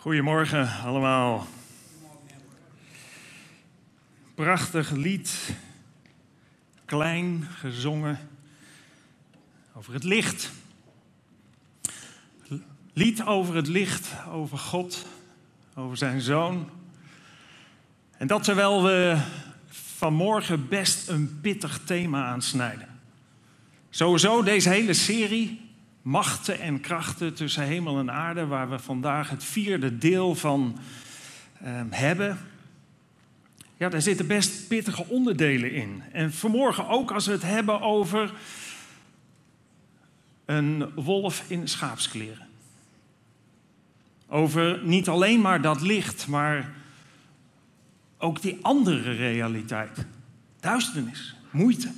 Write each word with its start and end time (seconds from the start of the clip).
Goedemorgen 0.00 0.68
allemaal. 0.84 1.46
Prachtig 4.34 4.90
lied, 4.90 5.54
klein 6.84 7.46
gezongen 7.50 8.18
over 9.74 9.92
het 9.92 10.04
licht. 10.04 10.50
Lied 12.92 13.22
over 13.24 13.54
het 13.54 13.66
licht, 13.66 14.12
over 14.28 14.58
God, 14.58 15.06
over 15.74 15.96
zijn 15.96 16.20
zoon. 16.20 16.70
En 18.16 18.26
dat 18.26 18.44
terwijl 18.44 18.82
we 18.82 19.22
vanmorgen 19.68 20.68
best 20.68 21.08
een 21.08 21.38
pittig 21.40 21.80
thema 21.84 22.24
aansnijden. 22.24 23.00
Sowieso 23.90 24.42
deze 24.42 24.68
hele 24.68 24.94
serie 24.94 25.69
machten 26.02 26.60
en 26.60 26.80
krachten 26.80 27.34
tussen 27.34 27.62
hemel 27.62 27.98
en 27.98 28.10
aarde, 28.10 28.46
waar 28.46 28.70
we 28.70 28.78
vandaag 28.78 29.30
het 29.30 29.44
vierde 29.44 29.98
deel 29.98 30.34
van 30.34 30.78
uh, 31.62 31.80
hebben. 31.90 32.38
Ja, 33.76 33.88
daar 33.88 34.02
zitten 34.02 34.26
best 34.26 34.68
pittige 34.68 35.06
onderdelen 35.06 35.72
in. 35.72 36.02
En 36.12 36.32
vanmorgen 36.32 36.88
ook 36.88 37.10
als 37.10 37.26
we 37.26 37.32
het 37.32 37.42
hebben 37.42 37.80
over 37.80 38.32
een 40.44 40.90
wolf 40.94 41.44
in 41.46 41.68
schaapskleren. 41.68 42.48
Over 44.28 44.80
niet 44.84 45.08
alleen 45.08 45.40
maar 45.40 45.62
dat 45.62 45.80
licht, 45.80 46.26
maar 46.26 46.72
ook 48.18 48.42
die 48.42 48.58
andere 48.62 49.12
realiteit. 49.12 50.06
Duisternis, 50.60 51.36
moeite. 51.50 51.92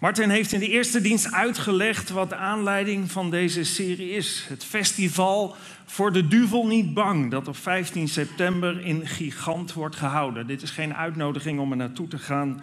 Martin 0.00 0.30
heeft 0.30 0.52
in 0.52 0.60
de 0.60 0.68
eerste 0.68 1.00
dienst 1.00 1.32
uitgelegd 1.32 2.10
wat 2.10 2.28
de 2.28 2.36
aanleiding 2.36 3.10
van 3.10 3.30
deze 3.30 3.64
serie 3.64 4.10
is. 4.10 4.46
Het 4.48 4.64
festival 4.64 5.56
voor 5.84 6.12
de 6.12 6.28
duvel 6.28 6.66
niet 6.66 6.94
bang, 6.94 7.30
dat 7.30 7.48
op 7.48 7.56
15 7.56 8.08
september 8.08 8.84
in 8.84 9.06
Gigant 9.06 9.72
wordt 9.72 9.96
gehouden. 9.96 10.46
Dit 10.46 10.62
is 10.62 10.70
geen 10.70 10.94
uitnodiging 10.94 11.60
om 11.60 11.70
er 11.70 11.76
naartoe 11.76 12.08
te 12.08 12.18
gaan. 12.18 12.62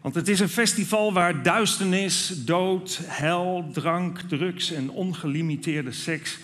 Want 0.00 0.14
het 0.14 0.28
is 0.28 0.40
een 0.40 0.48
festival 0.48 1.12
waar 1.12 1.42
duisternis, 1.42 2.44
dood, 2.44 3.00
hel, 3.04 3.70
drank, 3.72 4.20
drugs 4.20 4.72
en 4.72 4.90
ongelimiteerde 4.90 5.92
seks 5.92 6.38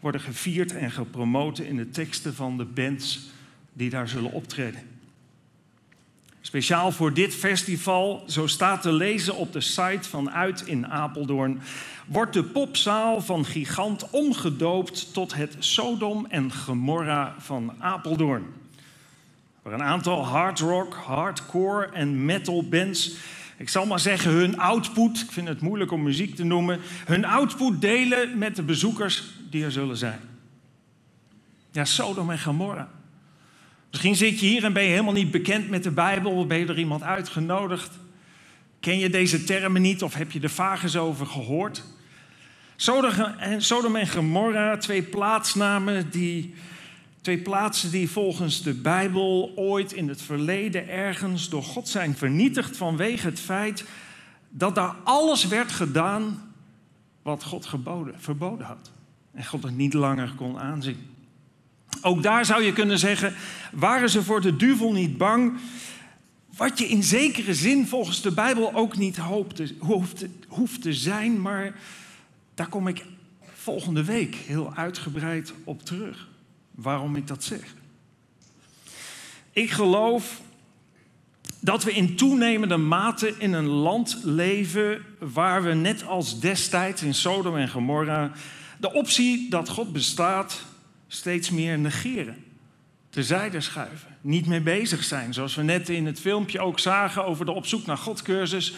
worden 0.00 0.20
gevierd 0.20 0.76
en 0.76 0.90
gepromoot 0.90 1.58
in 1.58 1.76
de 1.76 1.90
teksten 1.90 2.34
van 2.34 2.56
de 2.56 2.64
bands 2.64 3.30
die 3.72 3.90
daar 3.90 4.08
zullen 4.08 4.32
optreden. 4.32 4.91
Speciaal 6.44 6.92
voor 6.92 7.12
dit 7.12 7.34
festival, 7.34 8.24
zo 8.26 8.46
staat 8.46 8.82
te 8.82 8.92
lezen 8.92 9.36
op 9.36 9.52
de 9.52 9.60
site 9.60 10.08
van 10.08 10.30
Uit 10.30 10.62
in 10.66 10.86
Apeldoorn, 10.86 11.60
wordt 12.06 12.32
de 12.32 12.44
popzaal 12.44 13.20
van 13.20 13.44
Gigant 13.44 14.10
omgedoopt 14.10 15.12
tot 15.12 15.34
het 15.34 15.56
Sodom 15.58 16.26
en 16.28 16.52
Gomorra 16.52 17.34
van 17.38 17.72
Apeldoorn. 17.78 18.44
Waar 19.62 19.72
een 19.72 19.82
aantal 19.82 20.24
hard 20.24 20.58
rock, 20.58 20.94
hardcore 20.94 21.86
en 21.86 22.24
metal 22.24 22.68
bands, 22.68 23.14
ik 23.56 23.68
zal 23.68 23.86
maar 23.86 24.00
zeggen 24.00 24.30
hun 24.30 24.58
output, 24.58 25.20
ik 25.20 25.30
vind 25.30 25.48
het 25.48 25.60
moeilijk 25.60 25.92
om 25.92 26.02
muziek 26.02 26.34
te 26.36 26.44
noemen, 26.44 26.80
hun 27.04 27.24
output 27.24 27.80
delen 27.80 28.38
met 28.38 28.56
de 28.56 28.62
bezoekers 28.62 29.24
die 29.50 29.64
er 29.64 29.72
zullen 29.72 29.96
zijn. 29.96 30.20
Ja, 31.70 31.84
Sodom 31.84 32.30
en 32.30 32.38
Gomorra. 32.38 32.88
Misschien 33.92 34.16
zit 34.16 34.40
je 34.40 34.46
hier 34.46 34.64
en 34.64 34.72
ben 34.72 34.82
je 34.82 34.88
helemaal 34.88 35.12
niet 35.12 35.30
bekend 35.30 35.68
met 35.68 35.82
de 35.82 35.90
Bijbel. 35.90 36.46
Ben 36.46 36.58
je 36.58 36.66
er 36.66 36.78
iemand 36.78 37.02
uitgenodigd? 37.02 37.98
Ken 38.80 38.98
je 38.98 39.10
deze 39.10 39.44
termen 39.44 39.82
niet 39.82 40.02
of 40.02 40.14
heb 40.14 40.30
je 40.30 40.40
er 40.40 40.50
vaag 40.50 40.82
eens 40.82 40.96
over 40.96 41.26
gehoord? 41.26 41.84
Sodom 43.58 43.96
en 43.96 44.08
Gomorra, 44.08 44.76
twee 44.76 45.02
plaatsnamen 45.02 46.10
die, 46.10 46.54
twee 47.20 47.38
plaatsen 47.38 47.90
die 47.90 48.10
volgens 48.10 48.62
de 48.62 48.74
Bijbel 48.74 49.52
ooit 49.56 49.92
in 49.92 50.08
het 50.08 50.22
verleden 50.22 50.88
ergens 50.88 51.48
door 51.48 51.62
God 51.62 51.88
zijn 51.88 52.16
vernietigd 52.16 52.76
vanwege 52.76 53.26
het 53.26 53.40
feit 53.40 53.84
dat 54.48 54.74
daar 54.74 54.96
alles 55.04 55.46
werd 55.46 55.72
gedaan 55.72 56.52
wat 57.22 57.44
God 57.44 57.66
geboden, 57.66 58.20
verboden 58.20 58.66
had. 58.66 58.90
En 59.32 59.46
God 59.46 59.62
het 59.62 59.76
niet 59.76 59.94
langer 59.94 60.32
kon 60.36 60.58
aanzien. 60.58 61.11
Ook 62.00 62.22
daar 62.22 62.44
zou 62.44 62.62
je 62.62 62.72
kunnen 62.72 62.98
zeggen, 62.98 63.34
waren 63.72 64.10
ze 64.10 64.22
voor 64.22 64.40
de 64.40 64.56
duivel 64.56 64.92
niet 64.92 65.16
bang? 65.16 65.58
Wat 66.56 66.78
je 66.78 66.88
in 66.88 67.02
zekere 67.02 67.54
zin 67.54 67.86
volgens 67.86 68.22
de 68.22 68.32
Bijbel 68.32 68.74
ook 68.74 68.96
niet 68.96 69.16
hoopte, 69.16 69.74
hoeft, 69.78 70.24
hoeft 70.48 70.82
te 70.82 70.92
zijn, 70.92 71.40
maar 71.40 71.74
daar 72.54 72.68
kom 72.68 72.88
ik 72.88 73.04
volgende 73.54 74.04
week 74.04 74.34
heel 74.34 74.72
uitgebreid 74.74 75.52
op 75.64 75.84
terug. 75.84 76.28
Waarom 76.70 77.16
ik 77.16 77.26
dat 77.26 77.44
zeg. 77.44 77.74
Ik 79.52 79.70
geloof 79.70 80.40
dat 81.60 81.84
we 81.84 81.92
in 81.92 82.16
toenemende 82.16 82.76
mate 82.76 83.34
in 83.38 83.52
een 83.52 83.66
land 83.66 84.18
leven 84.22 85.02
waar 85.18 85.62
we 85.62 85.72
net 85.72 86.06
als 86.06 86.40
destijds 86.40 87.02
in 87.02 87.14
Sodom 87.14 87.56
en 87.56 87.68
Gomorra 87.68 88.32
de 88.80 88.92
optie 88.92 89.50
dat 89.50 89.68
God 89.68 89.92
bestaat 89.92 90.64
steeds 91.14 91.50
meer 91.50 91.78
negeren. 91.78 92.44
Terzijde 93.10 93.60
schuiven. 93.60 94.16
Niet 94.20 94.46
mee 94.46 94.60
bezig 94.60 95.04
zijn. 95.04 95.34
Zoals 95.34 95.54
we 95.54 95.62
net 95.62 95.88
in 95.88 96.06
het 96.06 96.20
filmpje 96.20 96.60
ook 96.60 96.78
zagen 96.78 97.24
over 97.24 97.44
de 97.44 97.52
op 97.52 97.66
zoek 97.66 97.86
naar 97.86 97.96
God 97.96 98.22
cursus. 98.22 98.74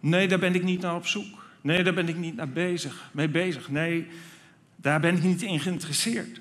Nee, 0.00 0.28
daar 0.28 0.38
ben 0.38 0.54
ik 0.54 0.62
niet 0.62 0.80
naar 0.80 0.94
op 0.94 1.06
zoek. 1.06 1.44
Nee, 1.60 1.82
daar 1.82 1.94
ben 1.94 2.08
ik 2.08 2.16
niet 2.16 2.36
naar 2.36 2.48
bezig, 2.48 3.10
mee 3.12 3.28
bezig. 3.28 3.68
Nee, 3.68 4.06
daar 4.76 5.00
ben 5.00 5.16
ik 5.16 5.22
niet 5.22 5.42
in 5.42 5.60
geïnteresseerd. 5.60 6.40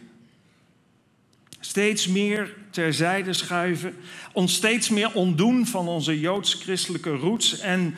Steeds 1.59 2.07
meer 2.07 2.55
terzijde 2.69 3.33
schuiven. 3.33 3.95
Ons 4.31 4.53
steeds 4.53 4.89
meer 4.89 5.13
ontdoen 5.13 5.65
van 5.67 5.87
onze 5.87 6.19
joods-christelijke 6.19 7.09
roots. 7.09 7.59
En 7.59 7.95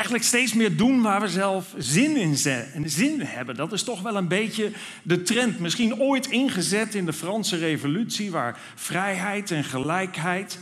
eigenlijk 0.00 0.28
steeds 0.28 0.54
meer 0.54 0.76
doen 0.76 1.02
waar 1.02 1.20
we 1.20 1.28
zelf 1.28 1.74
zin 1.78 2.16
in 2.16 2.88
zin 2.88 3.20
hebben. 3.20 3.54
Dat 3.54 3.72
is 3.72 3.82
toch 3.82 4.02
wel 4.02 4.16
een 4.16 4.28
beetje 4.28 4.72
de 5.02 5.22
trend. 5.22 5.58
Misschien 5.58 5.98
ooit 5.98 6.26
ingezet 6.26 6.94
in 6.94 7.06
de 7.06 7.12
Franse 7.12 7.56
Revolutie, 7.56 8.30
waar 8.30 8.58
vrijheid 8.74 9.50
en 9.50 9.64
gelijkheid, 9.64 10.58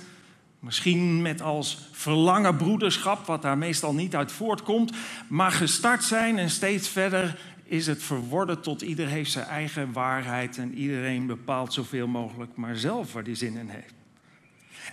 misschien 0.60 1.22
met 1.22 1.42
als 1.42 1.88
verlangen 1.92 2.56
broederschap, 2.56 3.26
wat 3.26 3.42
daar 3.42 3.58
meestal 3.58 3.94
niet 3.94 4.16
uit 4.16 4.32
voortkomt, 4.32 4.92
maar 5.28 5.52
gestart 5.52 6.04
zijn 6.04 6.38
en 6.38 6.50
steeds 6.50 6.88
verder 6.88 7.38
is 7.64 7.86
het 7.86 8.02
verworden 8.02 8.60
tot 8.60 8.82
ieder 8.82 9.06
heeft 9.06 9.30
zijn 9.30 9.46
eigen 9.46 9.92
waarheid 9.92 10.58
en 10.58 10.74
iedereen 10.74 11.26
bepaalt 11.26 11.72
zoveel 11.72 12.06
mogelijk 12.06 12.56
maar 12.56 12.76
zelf 12.76 13.12
waar 13.12 13.24
die 13.24 13.34
zin 13.34 13.56
in 13.56 13.68
heeft. 13.68 13.94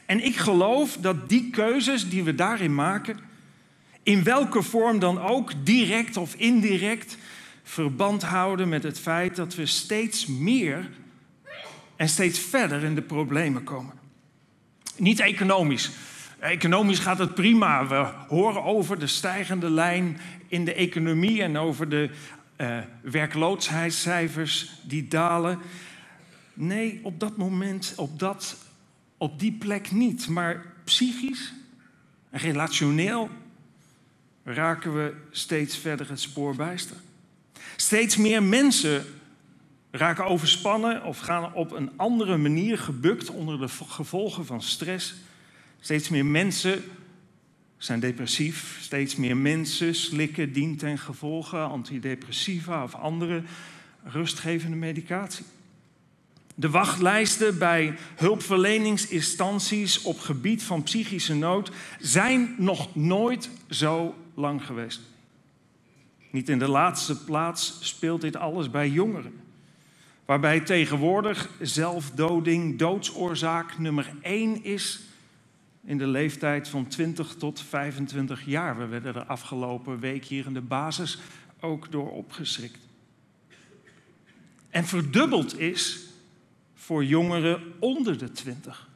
En 0.05 0.25
ik 0.25 0.35
geloof 0.35 0.97
dat 0.97 1.29
die 1.29 1.49
keuzes 1.49 2.09
die 2.09 2.23
we 2.23 2.35
daarin 2.35 2.75
maken, 2.75 3.33
in 4.05 4.23
welke 4.23 4.61
vorm 4.61 4.99
dan 4.99 5.19
ook, 5.19 5.51
direct 5.63 6.17
of 6.17 6.35
indirect, 6.35 7.17
verband 7.63 8.23
houden 8.23 8.69
met 8.69 8.83
het 8.83 8.99
feit 8.99 9.35
dat 9.35 9.55
we 9.55 9.65
steeds 9.65 10.25
meer 10.25 10.89
en 11.95 12.09
steeds 12.09 12.39
verder 12.39 12.83
in 12.83 12.95
de 12.95 13.01
problemen 13.01 13.63
komen. 13.63 13.93
Niet 14.97 15.19
economisch. 15.19 15.91
Economisch 16.39 16.99
gaat 16.99 17.17
het 17.17 17.35
prima. 17.35 17.87
We 17.87 18.11
horen 18.27 18.63
over 18.63 18.99
de 18.99 19.07
stijgende 19.07 19.69
lijn 19.69 20.19
in 20.47 20.65
de 20.65 20.73
economie 20.73 21.41
en 21.41 21.57
over 21.57 21.89
de 21.89 22.09
uh, 22.57 22.77
werkloosheidscijfers 23.01 24.71
die 24.83 25.07
dalen. 25.07 25.59
Nee, 26.53 26.99
op 27.03 27.19
dat 27.19 27.37
moment, 27.37 27.93
op, 27.97 28.19
dat, 28.19 28.57
op 29.17 29.39
die 29.39 29.51
plek 29.51 29.91
niet. 29.91 30.27
Maar 30.27 30.65
psychisch 30.83 31.53
relationeel 32.31 33.29
raken 34.45 34.95
we 34.95 35.13
steeds 35.31 35.77
verder 35.77 36.09
het 36.09 36.19
spoor 36.19 36.55
bijster. 36.55 36.97
Steeds 37.75 38.17
meer 38.17 38.43
mensen 38.43 39.05
raken 39.91 40.25
overspannen 40.25 41.03
of 41.03 41.19
gaan 41.19 41.53
op 41.53 41.71
een 41.71 41.91
andere 41.95 42.37
manier 42.37 42.77
gebukt 42.77 43.29
onder 43.29 43.59
de 43.59 43.67
gevolgen 43.67 44.45
van 44.45 44.61
stress. 44.61 45.15
Steeds 45.79 46.09
meer 46.09 46.25
mensen 46.25 46.83
zijn 47.77 47.99
depressief. 47.99 48.77
Steeds 48.81 49.15
meer 49.15 49.37
mensen 49.37 49.95
slikken 49.95 50.53
dient 50.53 50.79
ten 50.79 50.97
gevolge 50.97 51.57
antidepressiva 51.57 52.83
of 52.83 52.95
andere 52.95 53.43
rustgevende 54.03 54.77
medicatie. 54.77 55.45
De 56.55 56.69
wachtlijsten 56.69 57.57
bij 57.57 57.97
hulpverleningsinstanties 58.15 60.01
op 60.01 60.19
gebied 60.19 60.63
van 60.63 60.83
psychische 60.83 61.35
nood 61.35 61.71
zijn 61.99 62.55
nog 62.57 62.95
nooit 62.95 63.49
zo 63.69 64.15
lang 64.35 64.65
geweest. 64.65 65.01
Niet 66.31 66.49
in 66.49 66.59
de 66.59 66.67
laatste 66.67 67.23
plaats 67.23 67.77
speelt 67.79 68.21
dit 68.21 68.35
alles 68.35 68.69
bij 68.69 68.89
jongeren. 68.89 69.43
Waarbij 70.25 70.59
tegenwoordig 70.59 71.49
zelfdoding 71.61 72.79
doodsoorzaak 72.79 73.77
nummer 73.77 74.11
één 74.21 74.63
is 74.63 74.99
in 75.83 75.97
de 75.97 76.07
leeftijd 76.07 76.67
van 76.67 76.87
20 76.87 77.35
tot 77.35 77.61
25 77.61 78.45
jaar. 78.45 78.77
We 78.77 78.85
werden 78.85 79.15
er 79.15 79.25
afgelopen 79.25 79.99
week 79.99 80.25
hier 80.25 80.45
in 80.45 80.53
de 80.53 80.61
basis 80.61 81.19
ook 81.59 81.91
door 81.91 82.11
opgeschrikt. 82.11 82.79
En 84.69 84.85
verdubbeld 84.85 85.59
is 85.59 86.05
voor 86.73 87.05
jongeren 87.05 87.73
onder 87.79 88.17
de 88.17 88.31
20. 88.31 88.89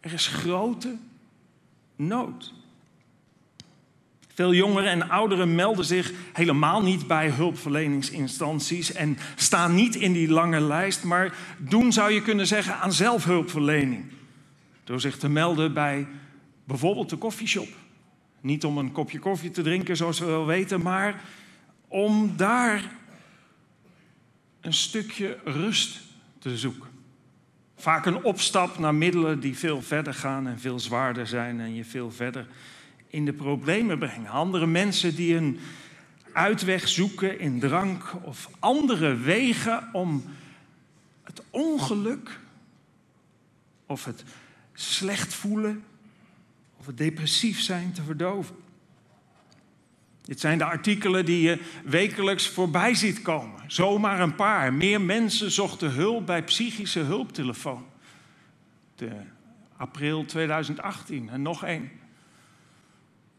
Er 0.00 0.12
is 0.12 0.26
grote 0.26 0.96
nood. 1.96 2.54
Veel 4.38 4.54
jongeren 4.54 4.90
en 4.90 5.08
ouderen 5.08 5.54
melden 5.54 5.84
zich 5.84 6.12
helemaal 6.32 6.82
niet 6.82 7.06
bij 7.06 7.30
hulpverleningsinstanties 7.30 8.92
en 8.92 9.18
staan 9.36 9.74
niet 9.74 9.94
in 9.94 10.12
die 10.12 10.28
lange 10.28 10.60
lijst, 10.60 11.04
maar 11.04 11.34
doen, 11.56 11.92
zou 11.92 12.12
je 12.12 12.22
kunnen 12.22 12.46
zeggen, 12.46 12.76
aan 12.76 12.92
zelfhulpverlening. 12.92 14.04
Door 14.84 15.00
zich 15.00 15.18
te 15.18 15.28
melden 15.28 15.74
bij 15.74 16.06
bijvoorbeeld 16.64 17.10
de 17.10 17.16
koffieshop. 17.16 17.68
Niet 18.40 18.64
om 18.64 18.78
een 18.78 18.92
kopje 18.92 19.18
koffie 19.18 19.50
te 19.50 19.62
drinken, 19.62 19.96
zoals 19.96 20.18
we 20.18 20.26
wel 20.26 20.46
weten, 20.46 20.82
maar 20.82 21.22
om 21.88 22.32
daar 22.36 22.90
een 24.60 24.74
stukje 24.74 25.38
rust 25.44 26.00
te 26.38 26.56
zoeken. 26.56 26.88
Vaak 27.76 28.06
een 28.06 28.24
opstap 28.24 28.78
naar 28.78 28.94
middelen 28.94 29.40
die 29.40 29.58
veel 29.58 29.82
verder 29.82 30.14
gaan 30.14 30.46
en 30.46 30.60
veel 30.60 30.78
zwaarder 30.78 31.26
zijn 31.26 31.60
en 31.60 31.74
je 31.74 31.84
veel 31.84 32.10
verder 32.10 32.46
in 33.08 33.24
de 33.24 33.32
problemen 33.32 33.98
brengen. 33.98 34.30
Andere 34.30 34.66
mensen 34.66 35.14
die 35.14 35.36
een 35.36 35.58
uitweg 36.32 36.88
zoeken 36.88 37.38
in 37.38 37.60
drank 37.60 38.14
of 38.22 38.50
andere 38.58 39.16
wegen 39.16 39.88
om 39.92 40.24
het 41.22 41.42
ongeluk 41.50 42.40
of 43.86 44.04
het 44.04 44.24
slecht 44.72 45.34
voelen 45.34 45.84
of 46.76 46.86
het 46.86 46.96
depressief 46.96 47.60
zijn 47.60 47.92
te 47.92 48.02
verdoven. 48.02 48.56
Dit 50.22 50.40
zijn 50.40 50.58
de 50.58 50.64
artikelen 50.64 51.24
die 51.24 51.42
je 51.42 51.60
wekelijks 51.84 52.48
voorbij 52.48 52.94
ziet 52.94 53.22
komen. 53.22 53.60
Zomaar 53.66 54.20
een 54.20 54.34
paar. 54.34 54.72
Meer 54.72 55.00
mensen 55.00 55.50
zochten 55.50 55.90
hulp 55.90 56.26
bij 56.26 56.42
psychische 56.42 57.00
hulptelefoon. 57.00 57.86
De 58.94 59.10
april 59.76 60.24
2018 60.24 61.28
en 61.28 61.42
nog 61.42 61.64
één. 61.64 61.90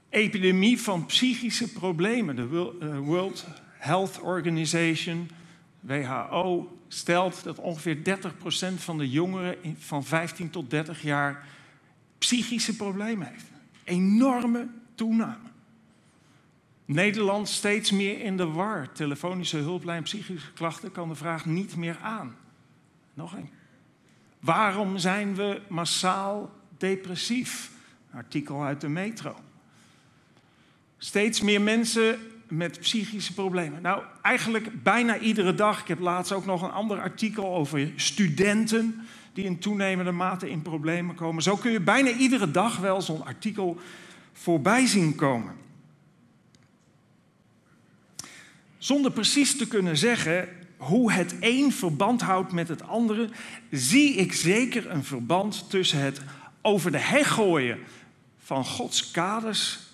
Epidemie 0.10 0.82
van 0.82 1.06
psychische 1.06 1.72
problemen. 1.72 2.36
De 2.36 2.76
eh, 2.80 3.00
World 3.00 3.46
Health 3.78 4.20
Organization, 4.22 5.30
WHO, 5.80 6.78
stelt 6.88 7.44
dat 7.44 7.60
ongeveer 7.60 7.98
30% 7.98 8.74
van 8.76 8.98
de 8.98 9.10
jongeren 9.10 9.76
van 9.78 10.04
15 10.04 10.50
tot 10.50 10.70
30 10.70 11.02
jaar 11.02 11.48
psychische 12.18 12.76
problemen 12.76 13.28
heeft. 13.28 13.46
Enorme 13.84 14.68
toename. 14.96 15.48
Nederland 16.86 17.50
steeds 17.50 17.92
meer 17.92 18.22
in 18.22 18.38
de 18.38 18.48
war. 18.48 18.92
Telefonische 18.92 19.58
hulplijn 19.58 20.04
psychische 20.04 20.52
klachten 20.54 20.92
kan 20.92 21.10
de 21.10 21.16
vraag 21.16 21.46
niet 21.46 21.76
meer 21.76 21.98
aan. 22.02 22.36
Nog 23.14 23.34
een. 23.34 23.50
Waarom 24.40 24.98
zijn 24.98 25.36
we 25.36 25.62
massaal 25.68 26.52
depressief? 26.78 27.72
artikel 28.12 28.64
uit 28.64 28.82
de 28.82 28.90
metro. 28.90 29.36
Steeds 31.02 31.42
meer 31.42 31.62
mensen 31.62 32.20
met 32.48 32.80
psychische 32.80 33.34
problemen. 33.34 33.82
Nou, 33.82 34.04
eigenlijk 34.22 34.84
bijna 34.84 35.18
iedere 35.18 35.56
dag. 35.56 35.82
Ik 35.82 35.88
heb 35.88 36.00
laatst 36.00 36.32
ook 36.32 36.46
nog 36.46 36.62
een 36.62 36.72
ander 36.72 37.02
artikel 37.02 37.56
over 37.56 37.92
studenten 37.96 39.08
die 39.34 39.46
in 39.46 39.60
toenemende 39.60 40.12
mate 40.12 40.50
in 40.50 40.62
problemen 40.62 41.16
komen. 41.16 41.44
Zo 41.44 41.56
kun 41.56 41.72
je 41.72 41.80
bijna 41.80 42.10
iedere 42.10 42.52
dag 42.52 42.78
wel 42.78 43.02
zo'n 43.02 43.26
artikel 43.26 43.80
voorbij 44.34 44.86
zien 44.86 45.16
komen. 45.16 45.54
Zonder 48.78 49.12
precies 49.12 49.58
te 49.58 49.68
kunnen 49.68 49.98
zeggen 49.98 50.50
hoe 50.78 51.12
het 51.12 51.36
een 51.40 51.72
verband 51.72 52.22
houdt 52.22 52.52
met 52.52 52.68
het 52.68 52.84
andere, 52.84 53.30
zie 53.72 54.14
ik 54.14 54.34
zeker 54.34 54.90
een 54.90 55.04
verband 55.04 55.70
tussen 55.70 56.00
het 56.00 56.22
over 56.62 56.92
de 56.92 56.98
heg 56.98 57.34
gooien 57.34 57.80
van 58.38 58.66
Gods 58.66 59.12
kaders, 59.12 59.89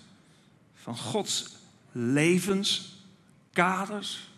van 0.86 0.96
Gods 0.96 1.56
levenskaders 1.92 4.30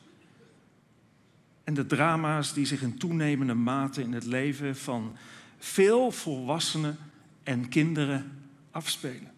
en 1.65 1.75
de 1.75 1.87
drama's 1.87 2.53
die 2.53 2.67
zich 2.67 2.83
in 2.83 2.99
toenemende 2.99 3.55
mate 3.55 4.03
in 4.03 4.13
het 4.13 4.25
leven 4.25 4.77
van 4.77 5.17
veel 5.59 6.11
volwassenen 6.11 6.99
en 7.43 7.69
kinderen 7.69 8.49
afspelen. 8.71 9.33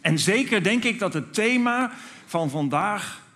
En 0.00 0.18
zeker 0.18 0.62
denk 0.62 0.84
ik 0.84 0.98
dat 0.98 1.12
het 1.12 1.34
thema 1.34 1.92
van 2.26 2.50
vandaag 2.50 3.26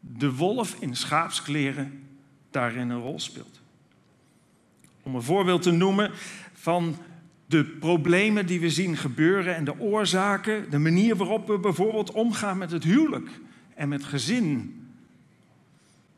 de 0.00 0.32
wolf 0.32 0.76
in 0.80 0.96
schaapskleren 0.96 2.08
daarin 2.50 2.90
een 2.90 3.00
rol 3.00 3.20
speelt. 3.20 3.60
Om 5.02 5.14
een 5.14 5.22
voorbeeld 5.22 5.62
te 5.62 5.70
noemen 5.70 6.10
van 6.52 6.96
de 7.54 7.64
problemen 7.64 8.46
die 8.46 8.60
we 8.60 8.70
zien 8.70 8.96
gebeuren 8.96 9.56
en 9.56 9.64
de 9.64 9.80
oorzaken, 9.80 10.70
de 10.70 10.78
manier 10.78 11.16
waarop 11.16 11.46
we 11.46 11.58
bijvoorbeeld 11.58 12.10
omgaan 12.10 12.58
met 12.58 12.70
het 12.70 12.84
huwelijk 12.84 13.30
en 13.74 13.88
met 13.88 14.04
gezin. 14.04 14.80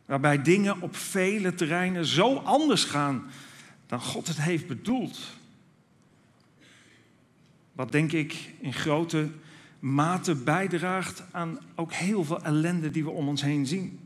Waarbij 0.05 0.43
dingen 0.43 0.81
op 0.81 0.97
vele 0.97 1.55
terreinen 1.55 2.06
zo 2.06 2.37
anders 2.37 2.85
gaan 2.85 3.31
dan 3.87 4.00
God 4.00 4.27
het 4.27 4.41
heeft 4.41 4.67
bedoeld. 4.67 5.19
Wat 7.73 7.93
denk 7.93 8.12
ik 8.12 8.55
in 8.61 8.73
grote 8.73 9.29
mate 9.79 10.35
bijdraagt 10.35 11.23
aan 11.31 11.59
ook 11.75 11.93
heel 11.93 12.25
veel 12.25 12.43
ellende 12.43 12.91
die 12.91 13.05
we 13.05 13.11
om 13.11 13.29
ons 13.29 13.43
heen 13.43 13.67
zien. 13.67 14.06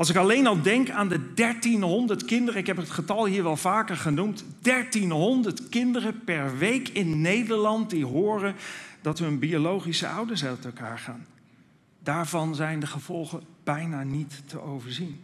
Als 0.00 0.10
ik 0.10 0.16
alleen 0.16 0.46
al 0.46 0.62
denk 0.62 0.90
aan 0.90 1.08
de 1.08 1.34
1300 1.34 2.24
kinderen, 2.24 2.60
ik 2.60 2.66
heb 2.66 2.76
het 2.76 2.90
getal 2.90 3.26
hier 3.26 3.42
wel 3.42 3.56
vaker 3.56 3.96
genoemd, 3.96 4.44
1300 4.62 5.68
kinderen 5.68 6.24
per 6.24 6.58
week 6.58 6.88
in 6.88 7.20
Nederland 7.20 7.90
die 7.90 8.06
horen 8.06 8.54
dat 9.00 9.18
hun 9.18 9.38
biologische 9.38 10.08
ouders 10.08 10.44
uit 10.44 10.64
elkaar 10.64 10.98
gaan. 10.98 11.26
Daarvan 12.02 12.54
zijn 12.54 12.80
de 12.80 12.86
gevolgen 12.86 13.42
bijna 13.64 14.02
niet 14.02 14.42
te 14.46 14.60
overzien. 14.60 15.20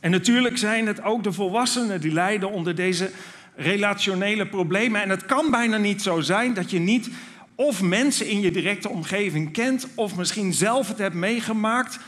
En 0.00 0.10
natuurlijk 0.10 0.58
zijn 0.58 0.86
het 0.86 1.02
ook 1.02 1.22
de 1.22 1.32
volwassenen 1.32 2.00
die 2.00 2.12
lijden 2.12 2.50
onder 2.50 2.74
deze 2.74 3.10
relationele 3.56 4.46
problemen. 4.46 5.02
En 5.02 5.10
het 5.10 5.26
kan 5.26 5.50
bijna 5.50 5.76
niet 5.76 6.02
zo 6.02 6.20
zijn 6.20 6.54
dat 6.54 6.70
je 6.70 6.78
niet 6.78 7.10
of 7.54 7.82
mensen 7.82 8.28
in 8.28 8.40
je 8.40 8.50
directe 8.50 8.88
omgeving 8.88 9.52
kent, 9.52 9.86
of 9.94 10.16
misschien 10.16 10.52
zelf 10.52 10.88
het 10.88 10.98
hebt 10.98 11.14
meegemaakt 11.14 11.98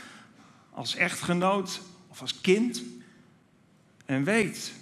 als 0.79 0.95
echtgenoot 0.95 1.81
of 2.07 2.21
als 2.21 2.41
kind. 2.41 2.83
En 4.05 4.23
weet 4.23 4.73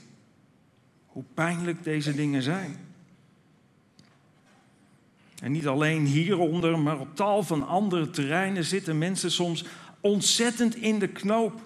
hoe 1.06 1.24
pijnlijk 1.34 1.84
deze 1.84 2.16
dingen 2.16 2.42
zijn. 2.42 2.77
En 5.42 5.51
niet 5.51 5.68
alleen 5.68 6.06
hieronder, 6.06 6.80
maar 6.80 7.00
op 7.00 7.16
tal 7.16 7.44
van 7.44 7.68
andere 7.68 8.10
terreinen 8.10 8.63
zitten 8.63 8.98
mensen 8.98 9.32
soms 9.32 9.66
ontzettend 10.01 10.75
in 10.75 11.00
de 11.00 11.08
knoop. 11.08 11.66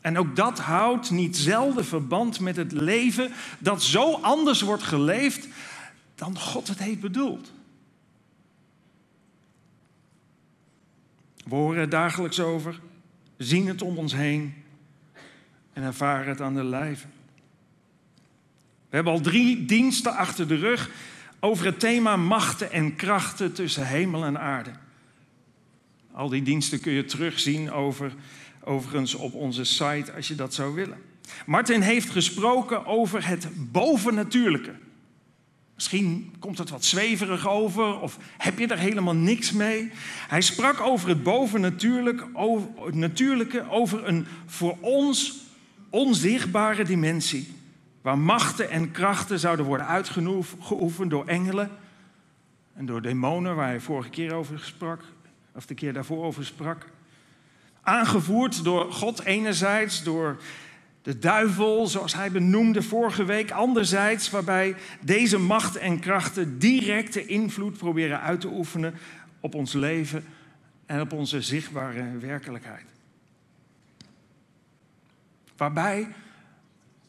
En 0.00 0.18
ook 0.18 0.36
dat 0.36 0.58
houdt 0.58 1.10
niet 1.10 1.36
zelden 1.36 1.84
verband 1.84 2.40
met 2.40 2.56
het 2.56 2.72
leven 2.72 3.32
dat 3.58 3.82
zo 3.82 4.12
anders 4.12 4.60
wordt 4.60 4.82
geleefd 4.82 5.48
dan 6.14 6.38
God 6.38 6.68
het 6.68 6.78
heeft 6.78 7.00
bedoeld. 7.00 7.52
We 11.44 11.54
horen 11.54 11.80
er 11.80 11.88
dagelijks 11.88 12.40
over, 12.40 12.80
zien 13.36 13.66
het 13.66 13.82
om 13.82 13.98
ons 13.98 14.14
heen 14.14 14.54
en 15.72 15.82
ervaren 15.82 16.28
het 16.28 16.40
aan 16.40 16.54
de 16.54 16.64
lijve. 16.64 17.06
We 18.88 18.94
hebben 18.94 19.12
al 19.12 19.20
drie 19.20 19.64
diensten 19.64 20.16
achter 20.16 20.48
de 20.48 20.56
rug 20.56 20.90
over 21.40 21.66
het 21.66 21.80
thema 21.80 22.16
machten 22.16 22.72
en 22.72 22.96
krachten 22.96 23.52
tussen 23.52 23.86
hemel 23.86 24.24
en 24.24 24.38
aarde. 24.38 24.70
Al 26.12 26.28
die 26.28 26.42
diensten 26.42 26.80
kun 26.80 26.92
je 26.92 27.04
terugzien 27.04 27.72
over, 27.72 28.14
overigens 28.60 29.14
op 29.14 29.34
onze 29.34 29.64
site 29.64 30.12
als 30.12 30.28
je 30.28 30.34
dat 30.34 30.54
zou 30.54 30.74
willen. 30.74 30.98
Martin 31.46 31.80
heeft 31.80 32.10
gesproken 32.10 32.86
over 32.86 33.26
het 33.26 33.48
bovennatuurlijke. 33.72 34.74
Misschien 35.76 36.34
komt 36.38 36.58
het 36.58 36.70
wat 36.70 36.84
zweverig 36.84 37.48
over 37.48 38.00
of 38.00 38.18
heb 38.36 38.58
je 38.58 38.66
er 38.66 38.78
helemaal 38.78 39.14
niks 39.14 39.52
mee. 39.52 39.90
Hij 40.28 40.40
sprak 40.40 40.80
over 40.80 41.08
het 41.08 41.22
bovennatuurlijke, 41.22 42.28
over, 42.32 42.68
natuurlijke, 42.96 43.70
over 43.70 44.08
een 44.08 44.26
voor 44.46 44.76
ons 44.80 45.44
onzichtbare 45.90 46.84
dimensie. 46.84 47.54
Waar 48.02 48.18
machten 48.18 48.70
en 48.70 48.90
krachten 48.90 49.38
zouden 49.38 49.66
worden 49.66 49.86
uitgeoefend 49.86 51.10
door 51.10 51.26
engelen 51.26 51.70
en 52.74 52.86
door 52.86 53.02
demonen, 53.02 53.56
waar 53.56 53.68
hij 53.68 53.80
vorige 53.80 54.10
keer 54.10 54.34
over 54.34 54.58
sprak, 54.58 55.02
of 55.54 55.66
de 55.66 55.74
keer 55.74 55.92
daarvoor 55.92 56.24
over 56.24 56.44
sprak. 56.44 56.86
Aangevoerd 57.82 58.64
door 58.64 58.92
God 58.92 59.22
enerzijds, 59.22 60.02
door 60.02 60.40
de 61.06 61.18
duivel, 61.18 61.86
zoals 61.86 62.14
hij 62.14 62.30
benoemde 62.30 62.82
vorige 62.82 63.24
week, 63.24 63.50
anderzijds 63.50 64.30
waarbij 64.30 64.76
deze 65.00 65.38
machten 65.38 65.80
en 65.80 66.00
krachten 66.00 66.58
directe 66.58 67.26
invloed 67.26 67.76
proberen 67.76 68.20
uit 68.20 68.40
te 68.40 68.48
oefenen 68.48 68.94
op 69.40 69.54
ons 69.54 69.72
leven 69.72 70.24
en 70.86 71.00
op 71.00 71.12
onze 71.12 71.42
zichtbare 71.42 72.18
werkelijkheid. 72.18 72.84
Waarbij 75.56 76.08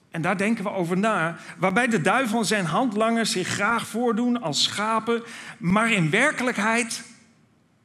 En 0.09 0.21
daar 0.21 0.37
denken 0.37 0.63
we 0.63 0.69
over 0.69 0.97
na. 0.97 1.37
Waarbij 1.57 1.87
de 1.87 2.01
duivel 2.01 2.39
en 2.39 2.45
zijn 2.45 2.65
handlangers 2.65 3.31
zich 3.31 3.47
graag 3.47 3.87
voordoen 3.87 4.41
als 4.41 4.63
schapen, 4.63 5.23
maar 5.57 5.91
in 5.91 6.09
werkelijkheid 6.09 7.03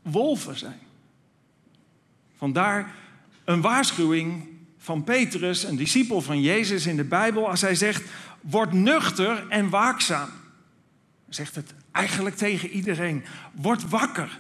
wolven 0.02 0.59
zijn. 0.59 0.81
Vandaar 2.37 2.95
een 3.45 3.61
waarschuwing 3.61 4.52
van 4.83 5.05
Petrus, 5.05 5.65
een 5.65 5.77
discipel 5.77 6.21
van 6.21 6.41
Jezus 6.41 6.87
in 6.87 6.97
de 6.97 7.05
Bijbel, 7.05 7.49
als 7.49 7.61
hij 7.61 7.75
zegt: 7.75 8.05
Word 8.41 8.73
nuchter 8.73 9.49
en 9.49 9.69
waakzaam. 9.69 10.29
Zegt 11.29 11.55
het 11.55 11.75
eigenlijk 11.93 12.37
tegen 12.37 12.69
iedereen: 12.69 13.25
Word 13.53 13.89
wakker. 13.89 14.39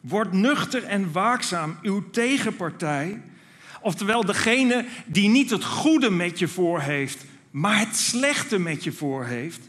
Word 0.00 0.32
nuchter 0.32 0.84
en 0.84 1.12
waakzaam. 1.12 1.78
Uw 1.82 2.10
tegenpartij, 2.10 3.22
oftewel 3.80 4.24
degene 4.24 4.86
die 5.06 5.28
niet 5.28 5.50
het 5.50 5.64
goede 5.64 6.10
met 6.10 6.38
je 6.38 6.48
voor 6.48 6.80
heeft, 6.80 7.24
maar 7.50 7.78
het 7.78 7.96
slechte 7.96 8.58
met 8.58 8.84
je 8.84 8.92
voor 8.92 9.24
heeft. 9.24 9.60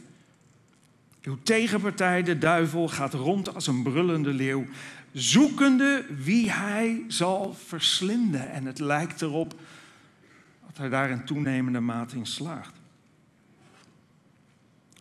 Uw 1.22 1.38
tegenpartij, 1.44 2.24
de 2.24 2.38
duivel, 2.38 2.88
gaat 2.88 3.14
rond 3.14 3.54
als 3.56 3.68
een 3.68 3.84
brullende 3.84 4.34
leeuw, 4.34 4.66
zoekende 5.14 6.06
wie 6.24 6.52
hij 6.52 7.04
zal 7.08 7.56
verslinden. 7.66 8.52
En 8.52 8.66
het 8.66 8.80
lijkt 8.80 9.22
erop 9.22 9.54
dat 10.66 10.78
hij 10.78 10.90
daar 10.90 11.10
in 11.10 11.26
toenemende 11.26 11.80
mate 11.80 12.16
in 12.16 12.26
slaagt. 12.26 12.80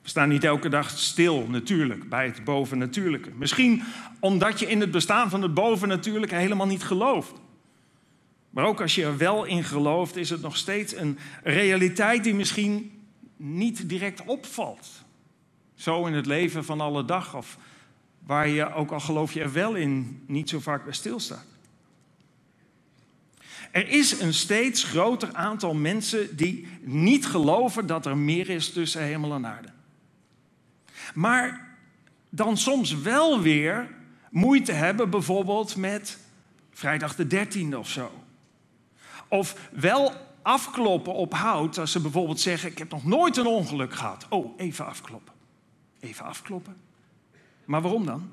We 0.02 0.09
staan 0.09 0.29
niet 0.29 0.45
elke 0.45 0.69
dag 0.69 0.90
stil, 0.90 1.47
natuurlijk, 1.49 2.09
bij 2.09 2.26
het 2.26 2.45
bovennatuurlijke. 2.45 3.31
Misschien 3.37 3.83
omdat 4.21 4.59
je 4.59 4.67
in 4.67 4.81
het 4.81 4.90
bestaan 4.90 5.31
van 5.31 5.43
het 5.43 5.55
bovennatuurlijke 5.55 6.35
helemaal 6.35 6.67
niet 6.67 6.83
gelooft. 6.83 7.33
Maar 8.50 8.64
ook 8.64 8.81
als 8.81 8.95
je 8.95 9.05
er 9.05 9.17
wel 9.17 9.45
in 9.45 9.64
gelooft, 9.64 10.17
is 10.17 10.31
het 10.31 10.40
nog 10.40 10.57
steeds 10.57 10.97
een 10.97 11.19
realiteit 11.43 12.25
die 12.25 12.35
misschien 12.35 12.93
niet 13.37 13.88
direct 13.88 14.25
opvalt. 14.25 14.88
Zo 15.75 16.07
in 16.07 16.12
het 16.12 16.26
leven 16.26 16.64
van 16.64 16.81
alle 16.81 17.05
dag, 17.05 17.37
of 17.37 17.59
waar 18.30 18.49
je, 18.49 18.75
ook 18.75 18.90
al 18.90 19.00
geloof 19.00 19.32
je 19.32 19.40
er 19.40 19.52
wel 19.52 19.75
in, 19.75 20.22
niet 20.26 20.49
zo 20.49 20.60
vaak 20.60 20.84
bij 20.84 20.92
stilstaat. 20.92 21.44
Er 23.70 23.88
is 23.88 24.20
een 24.20 24.34
steeds 24.34 24.84
groter 24.84 25.32
aantal 25.32 25.75
mensen 25.75 26.37
die 26.37 26.66
niet 26.80 27.26
geloven 27.26 27.87
dat 27.87 28.06
er 28.06 28.16
meer 28.16 28.49
is 28.49 28.72
tussen 28.72 29.02
hemel 29.02 29.32
en 29.32 29.46
aarde. 29.46 29.68
Maar 31.14 31.76
dan 32.28 32.56
soms 32.56 32.94
wel 32.94 33.40
weer 33.40 33.88
moeite 34.30 34.72
hebben, 34.72 35.10
bijvoorbeeld 35.10 35.76
met 35.76 36.18
vrijdag 36.72 37.16
de 37.16 37.46
13e 37.46 37.76
of 37.76 37.88
zo. 37.88 38.12
Of 39.28 39.68
wel 39.72 40.12
afkloppen 40.42 41.14
op 41.14 41.34
hout 41.34 41.78
als 41.78 41.92
ze 41.92 42.00
bijvoorbeeld 42.00 42.40
zeggen: 42.40 42.70
Ik 42.70 42.78
heb 42.78 42.90
nog 42.90 43.04
nooit 43.04 43.37
een 43.37 43.46
ongeluk 43.46 43.94
gehad. 43.94 44.26
Oh, 44.28 44.58
even 44.60 44.87
afkloppen. 44.87 45.34
Even 46.00 46.25
afkloppen. 46.25 46.89
Maar 47.70 47.82
waarom 47.82 48.06
dan? 48.06 48.30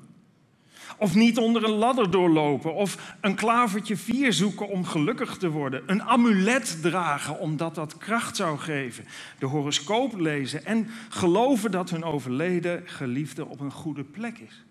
Of 0.96 1.14
niet 1.14 1.38
onder 1.38 1.64
een 1.64 1.70
ladder 1.70 2.10
doorlopen. 2.10 2.74
Of 2.74 3.14
een 3.20 3.34
klavertje 3.34 3.96
vier 3.96 4.32
zoeken 4.32 4.68
om 4.68 4.84
gelukkig 4.84 5.36
te 5.36 5.50
worden. 5.50 5.82
Een 5.86 6.02
amulet 6.02 6.78
dragen 6.82 7.38
omdat 7.38 7.74
dat 7.74 7.96
kracht 7.96 8.36
zou 8.36 8.58
geven. 8.58 9.04
De 9.38 9.46
horoscoop 9.46 10.18
lezen 10.18 10.64
en 10.64 10.90
geloven 11.08 11.70
dat 11.70 11.90
hun 11.90 12.04
overleden 12.04 12.82
geliefde 12.84 13.46
op 13.46 13.60
een 13.60 13.72
goede 13.72 14.04
plek 14.04 14.38
is. 14.38 14.64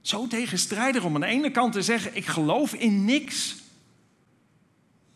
Zo 0.00 0.26
tegenstrijdig 0.26 1.04
om 1.04 1.14
aan 1.14 1.20
de 1.20 1.26
ene 1.26 1.50
kant 1.50 1.72
te 1.72 1.82
zeggen: 1.82 2.16
Ik 2.16 2.26
geloof 2.26 2.74
in 2.74 3.04
niks. 3.04 3.56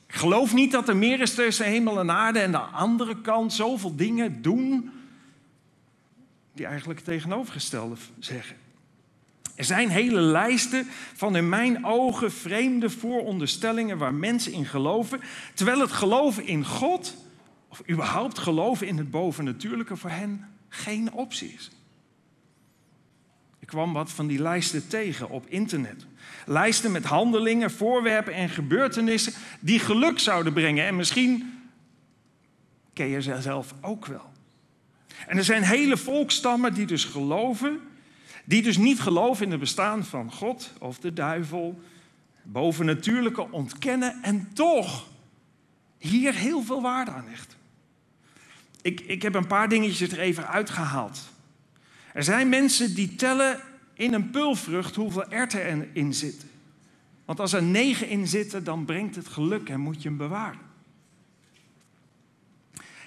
Ik 0.06 0.14
geloof 0.14 0.54
niet 0.54 0.72
dat 0.72 0.88
er 0.88 0.96
meer 0.96 1.20
is 1.20 1.34
tussen 1.34 1.66
hemel 1.66 1.98
en 1.98 2.10
aarde. 2.10 2.38
En 2.38 2.56
aan 2.56 2.70
de 2.70 2.76
andere 2.76 3.20
kant 3.20 3.52
zoveel 3.52 3.96
dingen 3.96 4.42
doen 4.42 4.90
die 6.56 6.66
eigenlijk 6.66 6.98
het 6.98 7.08
tegenovergestelde 7.08 7.96
zeggen. 8.18 8.56
Er 9.54 9.64
zijn 9.64 9.88
hele 9.88 10.20
lijsten 10.20 10.86
van 11.14 11.36
in 11.36 11.48
mijn 11.48 11.84
ogen 11.84 12.32
vreemde 12.32 12.90
vooronderstellingen 12.90 13.98
waar 13.98 14.14
mensen 14.14 14.52
in 14.52 14.66
geloven, 14.66 15.20
terwijl 15.54 15.80
het 15.80 15.92
geloven 15.92 16.46
in 16.46 16.64
God, 16.64 17.16
of 17.68 17.82
überhaupt 17.90 18.38
geloven 18.38 18.86
in 18.86 18.98
het 18.98 19.10
bovennatuurlijke, 19.10 19.96
voor 19.96 20.10
hen 20.10 20.44
geen 20.68 21.12
optie 21.12 21.52
is. 21.52 21.70
Ik 23.58 23.66
kwam 23.66 23.92
wat 23.92 24.10
van 24.10 24.26
die 24.26 24.42
lijsten 24.42 24.88
tegen 24.88 25.30
op 25.30 25.46
internet. 25.46 26.06
Lijsten 26.46 26.92
met 26.92 27.04
handelingen, 27.04 27.70
voorwerpen 27.70 28.32
en 28.32 28.48
gebeurtenissen 28.48 29.32
die 29.60 29.78
geluk 29.78 30.18
zouden 30.18 30.52
brengen. 30.52 30.86
En 30.86 30.96
misschien 30.96 31.60
ken 32.92 33.06
je 33.06 33.22
ze 33.22 33.40
zelf 33.40 33.74
ook 33.80 34.06
wel. 34.06 34.34
En 35.26 35.36
er 35.36 35.44
zijn 35.44 35.62
hele 35.62 35.96
volkstammen 35.96 36.74
die 36.74 36.86
dus 36.86 37.04
geloven 37.04 37.80
die 38.46 38.62
dus 38.62 38.76
niet 38.76 39.00
geloven 39.00 39.44
in 39.44 39.50
het 39.50 39.60
bestaan 39.60 40.04
van 40.04 40.32
God 40.32 40.72
of 40.78 40.98
de 40.98 41.12
duivel, 41.12 41.80
bovennatuurlijke 42.42 43.50
ontkennen 43.50 44.22
en 44.22 44.48
toch 44.52 45.06
hier 45.98 46.34
heel 46.34 46.62
veel 46.62 46.82
waarde 46.82 47.10
aan 47.10 47.28
hechten. 47.28 47.58
Ik, 48.82 49.00
ik 49.00 49.22
heb 49.22 49.34
een 49.34 49.46
paar 49.46 49.68
dingetjes 49.68 50.10
er 50.10 50.18
even 50.18 50.48
uitgehaald. 50.48 51.20
Er 52.12 52.24
zijn 52.24 52.48
mensen 52.48 52.94
die 52.94 53.14
tellen 53.14 53.60
in 53.94 54.12
een 54.12 54.30
pulvrucht 54.30 54.94
hoeveel 54.94 55.30
erten 55.30 55.60
erin 55.60 56.14
zitten. 56.14 56.48
Want 57.24 57.40
als 57.40 57.52
er 57.52 57.62
negen 57.62 58.08
in 58.08 58.28
zitten, 58.28 58.64
dan 58.64 58.84
brengt 58.84 59.16
het 59.16 59.28
geluk 59.28 59.68
en 59.68 59.80
moet 59.80 60.02
je 60.02 60.08
hem 60.08 60.18
bewaren. 60.18 60.60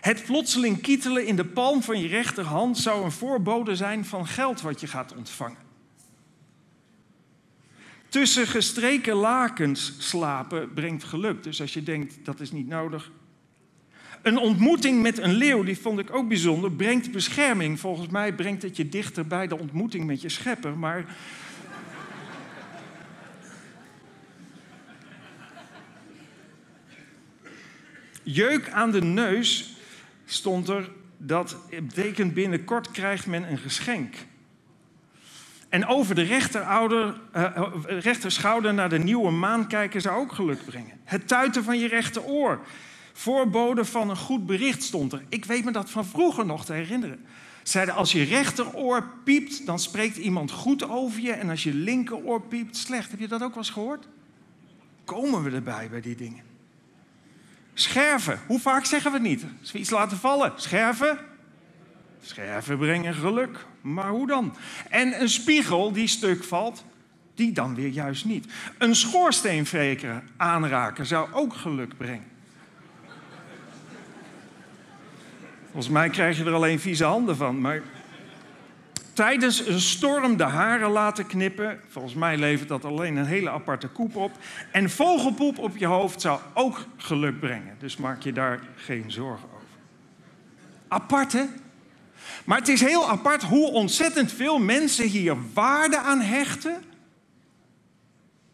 Het 0.02 0.24
plotseling 0.26 0.82
kietelen 0.82 1.26
in 1.26 1.36
de 1.36 1.46
palm 1.46 1.84
van 1.84 2.02
je 2.02 2.08
rechterhand 2.08 2.78
zou 2.78 3.04
een 3.04 3.12
voorbode 3.12 3.76
zijn 3.76 4.06
van 4.06 4.28
geld 4.28 4.62
wat 4.62 4.80
je 4.80 4.88
gaat 4.88 5.16
ontvangen. 5.16 5.68
Tussen 8.10 8.48
gestreken 8.48 9.16
lakens 9.16 9.94
slapen 9.98 10.74
brengt 10.74 11.04
geluk. 11.04 11.44
Dus 11.44 11.62
als 11.62 11.74
je 11.74 11.84
denkt 11.84 12.26
dat 12.26 12.40
is 12.40 12.52
niet 12.52 12.68
nodig. 12.68 13.12
Een 14.22 14.38
ontmoeting 14.38 15.02
met 15.02 15.18
een 15.18 15.34
leeuw, 15.34 15.64
die 15.64 15.78
vond 15.78 16.00
ik 16.00 16.14
ook 16.14 16.28
bijzonder, 16.28 16.72
brengt 16.72 17.12
bescherming. 17.12 17.80
Volgens 17.80 18.08
mij 18.08 18.34
brengt 18.34 18.62
het 18.62 18.76
je 18.76 18.90
dichter 18.90 19.28
bij 19.28 19.48
de 19.48 19.60
ontmoeting 19.60 20.06
met 20.06 20.22
je 20.22 20.30
schepper. 20.30 20.78
Maar 20.78 21.06
jeuk 28.24 28.70
aan 28.70 28.92
de 28.92 29.02
neus 29.02 29.78
stond 30.30 30.70
er 30.70 30.90
dat 31.22 31.58
betekent 31.70 32.34
binnenkort 32.34 32.92
krijgt 32.92 33.28
men 33.28 33.52
een 33.52 33.58
geschenk. 33.58 34.16
En 35.70 35.86
over 35.86 36.16
de 36.16 36.22
rechterouder, 36.22 37.22
uh, 37.36 37.68
rechterschouder 37.86 38.74
naar 38.74 38.90
de 38.90 39.00
nieuwe 39.00 39.32
maan 39.32 39.68
kijken 39.68 40.02
zou 40.02 40.22
ook 40.22 40.32
geluk 40.32 40.66
brengen. 40.66 41.00
Het 41.04 41.28
tuiten 41.28 41.64
van 41.64 41.80
je 41.80 41.88
rechteroor. 41.88 42.60
Voorbode 43.14 43.86
van 43.86 44.10
een 44.10 44.18
goed 44.18 44.46
bericht 44.46 44.84
stond 44.84 45.14
er. 45.14 45.24
Ik 45.30 45.46
weet 45.46 45.66
me 45.66 45.72
dat 45.72 45.90
van 45.90 46.06
vroeger 46.06 46.46
nog 46.46 46.66
te 46.66 46.74
herinneren. 46.74 47.26
Zeiden 47.64 47.96
als 47.96 48.12
je 48.12 48.24
rechteroor 48.24 49.10
piept, 49.24 49.66
dan 49.66 49.80
spreekt 49.80 50.18
iemand 50.18 50.52
goed 50.52 50.90
over 50.90 51.22
je. 51.22 51.32
En 51.32 51.50
als 51.50 51.64
je 51.64 51.74
linkeroor 51.74 52.42
piept, 52.42 52.78
slecht. 52.78 53.12
Heb 53.12 53.20
je 53.20 53.28
dat 53.28 53.42
ook 53.42 53.50
wel 53.50 53.58
eens 53.58 53.70
gehoord? 53.70 54.08
Komen 55.06 55.44
we 55.44 55.52
erbij 55.52 55.90
bij 55.90 56.02
die 56.02 56.16
dingen? 56.16 56.49
Scherven. 57.82 58.40
Hoe 58.46 58.60
vaak 58.60 58.86
zeggen 58.86 59.12
we 59.12 59.18
het 59.18 59.28
niet? 59.28 59.46
Als 59.62 59.72
we 59.72 59.80
iets 59.80 59.90
laten 59.90 60.18
vallen. 60.18 60.54
Scherven. 60.56 61.18
Scherven 62.22 62.78
brengen 62.78 63.14
geluk. 63.14 63.66
Maar 63.82 64.10
hoe 64.10 64.28
dan? 64.28 64.56
En 64.90 65.22
een 65.22 65.30
spiegel 65.30 65.92
die 65.92 66.08
stuk 66.08 66.44
valt, 66.44 66.84
die 67.36 67.52
dan 67.52 67.76
weer 67.76 67.88
juist 67.88 68.26
niet. 68.26 68.46
Een 68.78 68.96
schoorsteenveker 68.96 70.24
aanraken 70.38 71.06
zou 71.06 71.34
ook 71.34 71.54
geluk 71.54 71.98
brengen. 71.98 72.28
Volgens 75.64 75.90
mij 75.90 76.10
krijg 76.10 76.38
je 76.38 76.44
er 76.44 76.54
alleen 76.54 76.80
vieze 76.80 77.04
handen 77.06 77.36
van. 77.36 77.62
Maar 77.62 77.82
tijdens 79.20 79.68
een 79.68 79.80
storm 79.80 80.38
de 80.38 80.44
haren 80.44 80.90
laten 80.90 81.26
knippen. 81.26 81.80
Volgens 81.88 82.14
mij 82.14 82.38
levert 82.38 82.70
dat 82.70 82.86
alleen 82.86 83.16
een 83.16 83.26
hele 83.26 83.50
aparte 83.50 83.88
koep 83.88 84.16
op. 84.16 84.32
En 84.72 84.90
vogelpoep 84.90 85.58
op 85.58 85.78
je 85.78 85.86
hoofd 85.86 86.22
zou 86.22 86.40
ook 86.54 86.86
geluk 86.98 87.40
brengen. 87.40 87.76
Dus 87.80 87.98
maak 87.98 88.22
je 88.22 88.34
daar 88.34 88.60
geen 88.76 89.12
zorgen 89.12 89.50
over. 89.56 89.68
Apart 90.88 91.34
hè? 91.34 91.44
Maar 92.46 92.58
het 92.58 92.68
is 92.68 92.82
heel 92.82 93.10
apart 93.10 93.44
hoe 93.44 93.72
ontzettend 93.72 94.32
veel 94.32 94.60
mensen 94.60 95.08
hier 95.08 95.36
waarde 95.54 95.98
aan 95.98 96.22
hechten. 96.22 96.84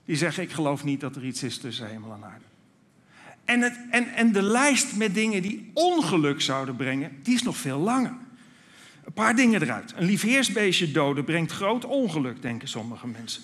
Die 0.05 0.15
zeggen: 0.15 0.43
Ik 0.43 0.51
geloof 0.51 0.83
niet 0.83 0.99
dat 0.99 1.15
er 1.15 1.25
iets 1.25 1.43
is 1.43 1.57
tussen 1.57 1.87
hemel 1.87 2.13
en 2.13 2.23
aarde. 2.23 2.45
En, 3.45 3.63
en, 3.91 4.13
en 4.13 4.31
de 4.31 4.43
lijst 4.43 4.95
met 4.95 5.13
dingen 5.13 5.41
die 5.41 5.71
ongeluk 5.73 6.41
zouden 6.41 6.75
brengen, 6.75 7.19
die 7.23 7.35
is 7.35 7.43
nog 7.43 7.57
veel 7.57 7.79
langer. 7.79 8.13
Een 9.05 9.13
paar 9.13 9.35
dingen 9.35 9.61
eruit. 9.61 9.93
Een 9.95 10.05
liefheersbeestje 10.05 10.91
doden 10.91 11.23
brengt 11.23 11.51
groot 11.51 11.85
ongeluk, 11.85 12.41
denken 12.41 12.67
sommige 12.67 13.07
mensen. 13.07 13.43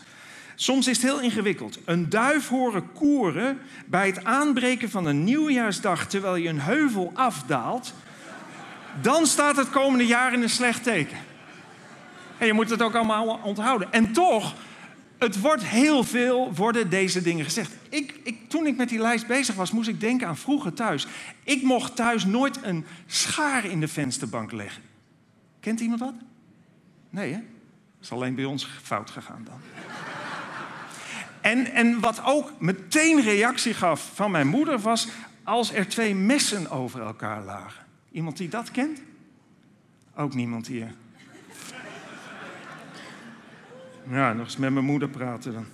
Soms 0.56 0.88
is 0.88 0.98
het 0.98 1.06
heel 1.06 1.22
ingewikkeld. 1.22 1.80
Een 1.86 2.10
duif 2.10 2.48
horen 2.48 2.92
koeren 2.94 3.60
bij 3.86 4.08
het 4.08 4.24
aanbreken 4.24 4.90
van 4.90 5.06
een 5.06 5.24
nieuwjaarsdag 5.24 6.08
terwijl 6.08 6.36
je 6.36 6.50
een 6.50 6.62
heuvel 6.62 7.12
afdaalt, 7.14 7.94
dan 9.02 9.26
staat 9.26 9.56
het 9.56 9.70
komende 9.70 10.06
jaar 10.06 10.34
in 10.34 10.42
een 10.42 10.50
slecht 10.50 10.84
teken. 10.84 11.18
En 12.38 12.48
je 12.48 12.54
moet 12.54 12.70
het 12.70 12.82
ook 12.82 12.96
allemaal 12.96 13.40
onthouden. 13.44 13.92
En 13.92 14.12
toch, 14.12 14.56
het 15.18 15.40
wordt 15.40 15.64
heel 15.66 16.04
veel, 16.04 16.54
worden 16.54 16.90
deze 16.90 17.22
dingen 17.22 17.46
gezegd. 17.46 17.72
Ik, 17.90 18.20
ik, 18.24 18.50
toen 18.50 18.68
ik 18.68 18.78
met 18.78 18.90
die 18.90 19.00
lijst 19.00 19.28
bezig 19.28 19.56
was, 19.56 19.72
moest 19.72 19.90
ik 19.90 20.00
denken 20.00 20.28
aan 20.28 20.38
vroeger 20.38 20.74
thuis. 20.74 21.08
Ik 21.44 21.62
mocht 21.62 21.96
thuis 21.96 22.26
nooit 22.26 22.60
een 22.62 22.86
schaar 23.08 23.66
in 23.66 23.80
de 23.80 23.88
vensterbank 23.88 24.52
leggen. 24.52 24.91
Kent 25.62 25.80
iemand 25.80 26.00
dat? 26.00 26.14
Nee, 27.10 27.34
hè? 27.34 27.40
is 28.02 28.12
alleen 28.12 28.36
bij 28.36 28.46
ons 28.46 28.66
fout 28.82 29.10
gegaan 29.10 29.44
dan. 29.44 29.60
En, 31.42 31.72
en 31.72 32.00
wat 32.00 32.24
ook 32.24 32.52
meteen 32.60 33.22
reactie 33.22 33.74
gaf 33.74 34.12
van 34.14 34.32
mijn 34.32 34.48
moeder 34.48 34.80
was 34.80 35.08
als 35.44 35.74
er 35.74 35.88
twee 35.88 36.16
messen 36.16 36.70
over 36.70 37.02
elkaar 37.02 37.44
lagen. 37.44 37.86
Iemand 38.12 38.38
die 38.38 38.50
dat 38.50 38.72
kent? 38.72 39.02
Ook 40.16 40.34
niemand 40.34 40.68
hier. 40.68 40.94
Ja, 44.10 44.34
nog 44.34 44.46
eens 44.46 44.58
met 44.58 44.74
mijn 44.74 44.86
moeder 44.86 45.10
praten 45.10 45.54
dan. 45.54 45.66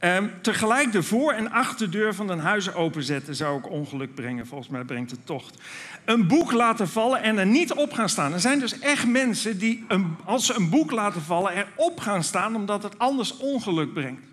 Um, 0.00 0.32
tegelijk 0.42 0.92
de 0.92 1.02
voor- 1.02 1.32
en 1.32 1.50
achterdeur 1.50 2.14
van 2.14 2.28
een 2.28 2.38
huis 2.38 2.74
openzetten 2.74 3.34
zou 3.34 3.56
ook 3.56 3.70
ongeluk 3.70 4.14
brengen. 4.14 4.46
Volgens 4.46 4.68
mij 4.68 4.84
brengt 4.84 5.10
het 5.10 5.26
tocht. 5.26 5.62
Een 6.04 6.26
boek 6.26 6.52
laten 6.52 6.88
vallen 6.88 7.22
en 7.22 7.38
er 7.38 7.46
niet 7.46 7.72
op 7.72 7.92
gaan 7.92 8.08
staan. 8.08 8.32
Er 8.32 8.40
zijn 8.40 8.58
dus 8.58 8.78
echt 8.78 9.06
mensen 9.06 9.58
die, 9.58 9.84
een, 9.88 10.16
als 10.24 10.46
ze 10.46 10.54
een 10.54 10.70
boek 10.70 10.90
laten 10.90 11.22
vallen, 11.22 11.52
erop 11.56 12.00
gaan 12.00 12.22
staan 12.22 12.56
omdat 12.56 12.82
het 12.82 12.98
anders 12.98 13.36
ongeluk 13.36 13.92
brengt. 13.92 14.26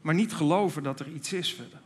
Maar 0.00 0.14
niet 0.14 0.32
geloven 0.32 0.82
dat 0.82 1.00
er 1.00 1.08
iets 1.14 1.32
is 1.32 1.54
verder. 1.54 1.78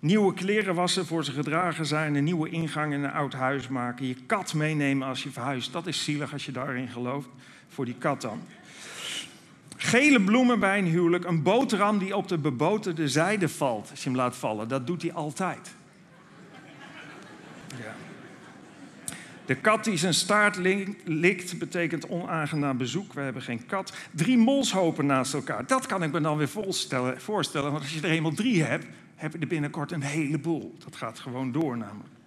Nieuwe 0.00 0.34
kleren 0.34 0.74
wassen 0.74 1.06
voor 1.06 1.24
ze 1.24 1.32
gedragen 1.32 1.86
zijn, 1.86 2.14
een 2.14 2.24
nieuwe 2.24 2.48
ingang 2.48 2.92
in 2.92 3.04
een 3.04 3.12
oud 3.12 3.32
huis 3.32 3.68
maken. 3.68 4.06
Je 4.06 4.16
kat 4.26 4.54
meenemen 4.54 5.08
als 5.08 5.22
je 5.22 5.30
verhuist. 5.30 5.72
Dat 5.72 5.86
is 5.86 6.04
zielig 6.04 6.32
als 6.32 6.46
je 6.46 6.52
daarin 6.52 6.88
gelooft. 6.88 7.28
Voor 7.68 7.84
die 7.84 7.96
kat 7.98 8.20
dan. 8.20 8.42
Gele 9.80 10.20
bloemen 10.20 10.60
bij 10.60 10.78
een 10.78 10.86
huwelijk. 10.86 11.24
Een 11.24 11.42
boterham 11.42 11.98
die 11.98 12.16
op 12.16 12.28
de 12.28 12.38
beboterde 12.38 13.08
zijde 13.08 13.48
valt. 13.48 13.90
Als 13.90 14.02
je 14.02 14.08
hem 14.08 14.18
laat 14.18 14.36
vallen. 14.36 14.68
Dat 14.68 14.86
doet 14.86 15.02
hij 15.02 15.12
altijd. 15.12 15.74
Ja. 17.68 17.94
De 19.46 19.54
kat 19.54 19.84
die 19.84 19.96
zijn 19.96 20.14
staart 20.14 20.56
likt, 21.04 21.58
betekent 21.58 22.08
onaangenaam 22.08 22.76
bezoek. 22.76 23.12
We 23.12 23.20
hebben 23.20 23.42
geen 23.42 23.66
kat. 23.66 23.92
Drie 24.10 24.38
molshopen 24.38 25.06
naast 25.06 25.34
elkaar. 25.34 25.66
Dat 25.66 25.86
kan 25.86 26.02
ik 26.02 26.12
me 26.12 26.20
dan 26.20 26.36
weer 26.36 26.48
voorstellen. 26.48 27.20
voorstellen 27.20 27.70
want 27.70 27.82
als 27.82 27.94
je 27.94 28.00
er 28.00 28.10
eenmaal 28.10 28.34
drie 28.34 28.62
hebt, 28.62 28.86
heb 29.14 29.32
je 29.32 29.38
er 29.38 29.46
binnenkort 29.46 29.92
een 29.92 30.02
heleboel. 30.02 30.74
Dat 30.84 30.96
gaat 30.96 31.18
gewoon 31.18 31.52
door 31.52 31.76
namelijk. 31.76 32.17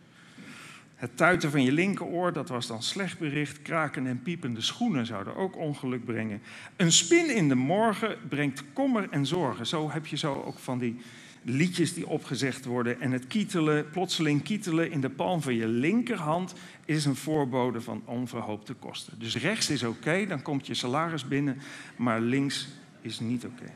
Het 1.01 1.17
tuiten 1.17 1.51
van 1.51 1.63
je 1.63 1.71
linkeroor, 1.71 2.33
dat 2.33 2.49
was 2.49 2.67
dan 2.67 2.83
slecht 2.83 3.19
bericht. 3.19 3.61
Kraken 3.61 4.07
en 4.07 4.21
piepende 4.21 4.61
schoenen 4.61 5.05
zouden 5.05 5.35
ook 5.35 5.57
ongeluk 5.57 6.05
brengen. 6.05 6.41
Een 6.75 6.91
spin 6.91 7.35
in 7.35 7.49
de 7.49 7.55
morgen 7.55 8.17
brengt 8.29 8.63
kommer 8.73 9.07
en 9.09 9.25
zorgen. 9.25 9.67
Zo 9.67 9.91
heb 9.91 10.05
je 10.05 10.17
zo 10.17 10.43
ook 10.45 10.59
van 10.59 10.79
die 10.79 10.99
liedjes 11.41 11.93
die 11.93 12.07
opgezegd 12.07 12.65
worden. 12.65 13.01
En 13.01 13.11
het 13.11 13.27
kietelen, 13.27 13.89
plotseling 13.89 14.43
kietelen 14.43 14.91
in 14.91 15.01
de 15.01 15.09
palm 15.09 15.41
van 15.41 15.55
je 15.55 15.67
linkerhand 15.67 16.53
is 16.85 17.05
een 17.05 17.15
voorbode 17.15 17.81
van 17.81 18.01
onverhoopte 18.05 18.73
kosten. 18.73 19.19
Dus 19.19 19.35
rechts 19.35 19.69
is 19.69 19.83
oké, 19.83 20.25
dan 20.27 20.41
komt 20.41 20.67
je 20.67 20.73
salaris 20.73 21.27
binnen, 21.27 21.57
maar 21.95 22.21
links 22.21 22.67
is 23.01 23.19
niet 23.19 23.45
oké. 23.45 23.73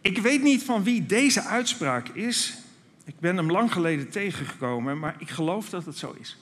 Ik 0.00 0.18
weet 0.18 0.42
niet 0.42 0.62
van 0.62 0.82
wie 0.82 1.06
deze 1.06 1.42
uitspraak 1.42 2.08
is. 2.08 2.62
Ik 3.04 3.18
ben 3.18 3.36
hem 3.36 3.50
lang 3.50 3.72
geleden 3.72 4.10
tegengekomen, 4.10 4.98
maar 4.98 5.16
ik 5.18 5.30
geloof 5.30 5.70
dat 5.70 5.84
het 5.84 5.96
zo 5.96 6.16
is. 6.20 6.36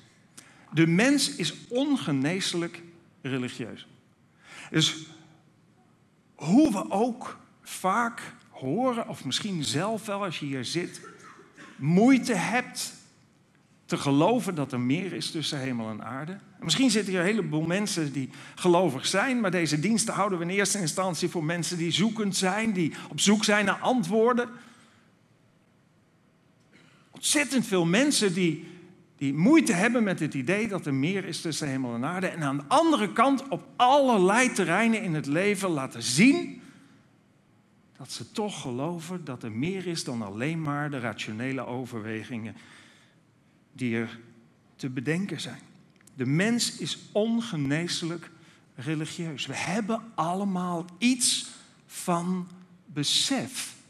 De 0.73 0.87
mens 0.87 1.35
is 1.35 1.55
ongeneeslijk 1.69 2.83
religieus. 3.23 3.87
Dus 4.71 5.07
hoe 6.35 6.73
we 6.73 6.91
ook 6.91 7.39
vaak 7.63 8.35
horen, 8.51 9.09
of 9.09 9.25
misschien 9.25 9.65
zelf 9.65 10.07
wel 10.07 10.25
als 10.25 10.39
je 10.39 10.47
hier 10.47 10.65
zit, 10.65 11.01
moeite 11.77 12.35
hebt 12.35 12.95
te 13.85 13.97
geloven 13.97 14.55
dat 14.55 14.73
er 14.73 14.81
meer 14.81 15.13
is 15.13 15.31
tussen 15.31 15.59
hemel 15.59 15.91
en 15.91 16.05
aarde. 16.05 16.39
Misschien 16.61 16.91
zitten 16.91 17.13
hier 17.13 17.21
een 17.21 17.27
heleboel 17.27 17.67
mensen 17.67 18.13
die 18.13 18.31
gelovig 18.55 19.07
zijn, 19.07 19.41
maar 19.41 19.51
deze 19.51 19.81
diensten 19.81 20.15
houden 20.15 20.39
we 20.39 20.45
in 20.45 20.51
eerste 20.51 20.79
instantie 20.79 21.29
voor 21.29 21.45
mensen 21.45 21.79
die 21.79 21.91
zoekend 21.91 22.37
zijn, 22.37 22.73
die 22.73 22.93
op 23.09 23.21
zoek 23.21 23.45
zijn 23.45 23.65
naar 23.65 23.79
antwoorden. 23.79 24.49
Ontzettend 27.23 27.67
veel 27.67 27.85
mensen 27.85 28.35
die, 28.35 28.65
die 29.17 29.35
moeite 29.35 29.73
hebben 29.73 30.03
met 30.03 30.21
het 30.21 30.35
idee 30.35 30.69
dat 30.69 30.87
er 30.87 30.95
meer 30.95 31.25
is 31.25 31.41
tussen 31.41 31.69
hemel 31.69 31.95
en 31.95 32.05
aarde. 32.05 32.27
En 32.27 32.43
aan 32.43 32.57
de 32.57 32.65
andere 32.69 33.13
kant 33.13 33.49
op 33.49 33.69
allerlei 33.77 34.53
terreinen 34.53 35.03
in 35.03 35.15
het 35.15 35.27
leven 35.27 35.71
laten 35.71 36.03
zien 36.03 36.63
dat 37.97 38.13
ze 38.13 38.31
toch 38.31 38.61
geloven 38.61 39.25
dat 39.25 39.43
er 39.43 39.53
meer 39.53 39.87
is 39.87 40.05
dan 40.05 40.23
alleen 40.23 40.63
maar 40.63 40.91
de 40.91 40.99
rationele 40.99 41.67
overwegingen 41.67 42.57
die 43.73 43.97
er 43.97 44.19
te 44.77 44.89
bedenken 44.89 45.41
zijn. 45.41 45.61
De 46.15 46.27
mens 46.27 46.79
is 46.79 46.99
ongeneeslijk 47.13 48.31
religieus. 48.75 49.47
We 49.47 49.57
hebben 49.57 50.03
allemaal 50.15 50.85
iets 50.99 51.47
van 51.87 52.49
besef 52.87 53.81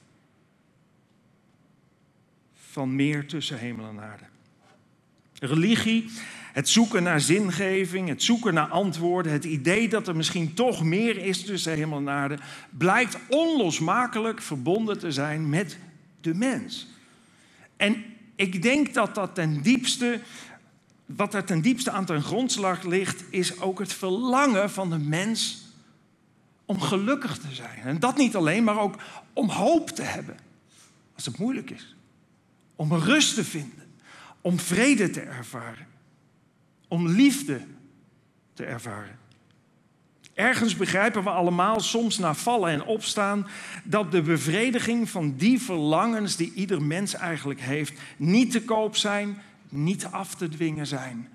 van 2.73 2.97
meer 2.97 3.27
tussen 3.27 3.59
hemel 3.59 3.89
en 3.89 4.01
aarde. 4.01 4.25
Religie, 5.39 6.11
het 6.53 6.69
zoeken 6.69 7.03
naar 7.03 7.21
zingeving, 7.21 8.09
het 8.09 8.23
zoeken 8.23 8.55
naar 8.55 8.69
antwoorden, 8.69 9.33
het 9.33 9.45
idee 9.45 9.89
dat 9.89 10.09
er 10.09 10.17
misschien 10.17 10.55
toch 10.55 10.85
meer 10.85 11.19
is 11.19 11.45
tussen 11.45 11.75
hemel 11.75 11.99
en 11.99 12.09
aarde, 12.09 12.39
blijkt 12.71 13.19
onlosmakelijk 13.29 14.43
verbonden 14.43 14.99
te 14.99 15.13
zijn 15.13 15.49
met 15.49 15.79
de 16.21 16.35
mens. 16.35 16.89
En 17.77 18.05
ik 18.37 18.63
denk 18.63 18.95
dat 18.95 19.15
dat 19.15 19.35
ten 19.35 19.63
diepste, 19.63 20.21
wat 21.07 21.35
er 21.35 21.45
ten 21.45 21.61
diepste 21.61 21.91
aan 21.91 22.05
ten 22.05 22.23
grondslag 22.23 22.83
ligt, 22.83 23.25
is 23.31 23.61
ook 23.61 23.79
het 23.79 23.93
verlangen 23.93 24.71
van 24.71 24.91
de 24.91 24.99
mens 24.99 25.67
om 26.65 26.81
gelukkig 26.81 27.39
te 27.39 27.55
zijn. 27.55 27.79
En 27.85 28.01
dat 28.01 28.17
niet 28.17 28.37
alleen, 28.37 28.65
maar 28.65 28.79
ook 28.79 28.97
om 29.33 29.49
hoop 29.49 29.91
te 29.91 30.03
hebben 30.03 30.37
als 31.15 31.25
het 31.25 31.39
moeilijk 31.39 31.71
is. 31.71 31.95
Om 32.83 32.93
rust 32.93 33.35
te 33.35 33.45
vinden, 33.45 33.87
om 34.41 34.59
vrede 34.59 35.11
te 35.11 35.21
ervaren, 35.21 35.87
om 36.89 37.09
liefde 37.09 37.61
te 38.55 38.65
ervaren. 38.65 39.19
Ergens 40.35 40.77
begrijpen 40.77 41.23
we 41.23 41.31
allemaal, 41.31 41.81
soms 41.81 42.19
na 42.19 42.35
vallen 42.35 42.71
en 42.71 42.85
opstaan, 42.85 43.47
dat 43.85 44.13
de 44.13 44.23
bevrediging 44.23 45.11
van 45.11 45.37
die 45.37 45.61
verlangens 45.61 46.37
die 46.37 46.53
ieder 46.53 46.83
mens 46.83 47.15
eigenlijk 47.15 47.61
heeft, 47.61 48.01
niet 48.17 48.51
te 48.51 48.63
koop 48.63 48.97
zijn, 48.97 49.43
niet 49.69 50.05
af 50.05 50.35
te 50.35 50.49
dwingen 50.49 50.87
zijn, 50.87 51.29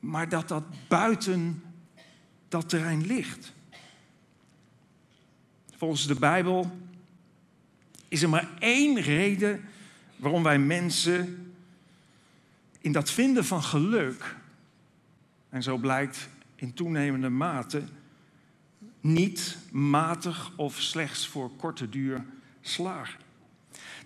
maar 0.00 0.28
dat 0.28 0.48
dat 0.48 0.64
buiten 0.88 1.62
dat 2.48 2.68
terrein 2.68 3.06
ligt. 3.06 3.52
Volgens 5.76 6.06
de 6.06 6.14
Bijbel 6.14 6.76
is 8.08 8.22
er 8.22 8.28
maar 8.28 8.48
één 8.58 9.00
reden 9.00 9.64
waarom 10.16 10.42
wij 10.42 10.58
mensen 10.58 11.52
in 12.80 12.92
dat 12.92 13.10
vinden 13.10 13.44
van 13.44 13.62
geluk, 13.62 14.36
en 15.48 15.62
zo 15.62 15.76
blijkt 15.76 16.28
in 16.56 16.74
toenemende 16.74 17.28
mate 17.28 17.82
niet 19.00 19.56
matig 19.70 20.52
of 20.56 20.80
slechts 20.80 21.26
voor 21.26 21.50
korte 21.56 21.88
duur 21.88 22.24
slagen. 22.60 23.20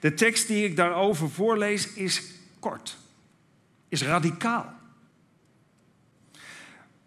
De 0.00 0.14
tekst 0.14 0.46
die 0.46 0.64
ik 0.64 0.76
daarover 0.76 1.30
voorlees 1.30 1.92
is 1.92 2.22
kort, 2.58 2.96
is 3.88 4.02
radicaal. 4.02 4.72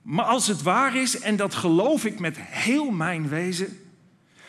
Maar 0.02 0.26
als 0.26 0.48
het 0.48 0.62
waar 0.62 0.96
is, 0.96 1.20
en 1.20 1.36
dat 1.36 1.56
geloof 1.56 2.06
ik 2.06 2.20
met 2.20 2.38
heel 2.40 2.92
mijn 2.92 3.30
wezen, 3.30 3.80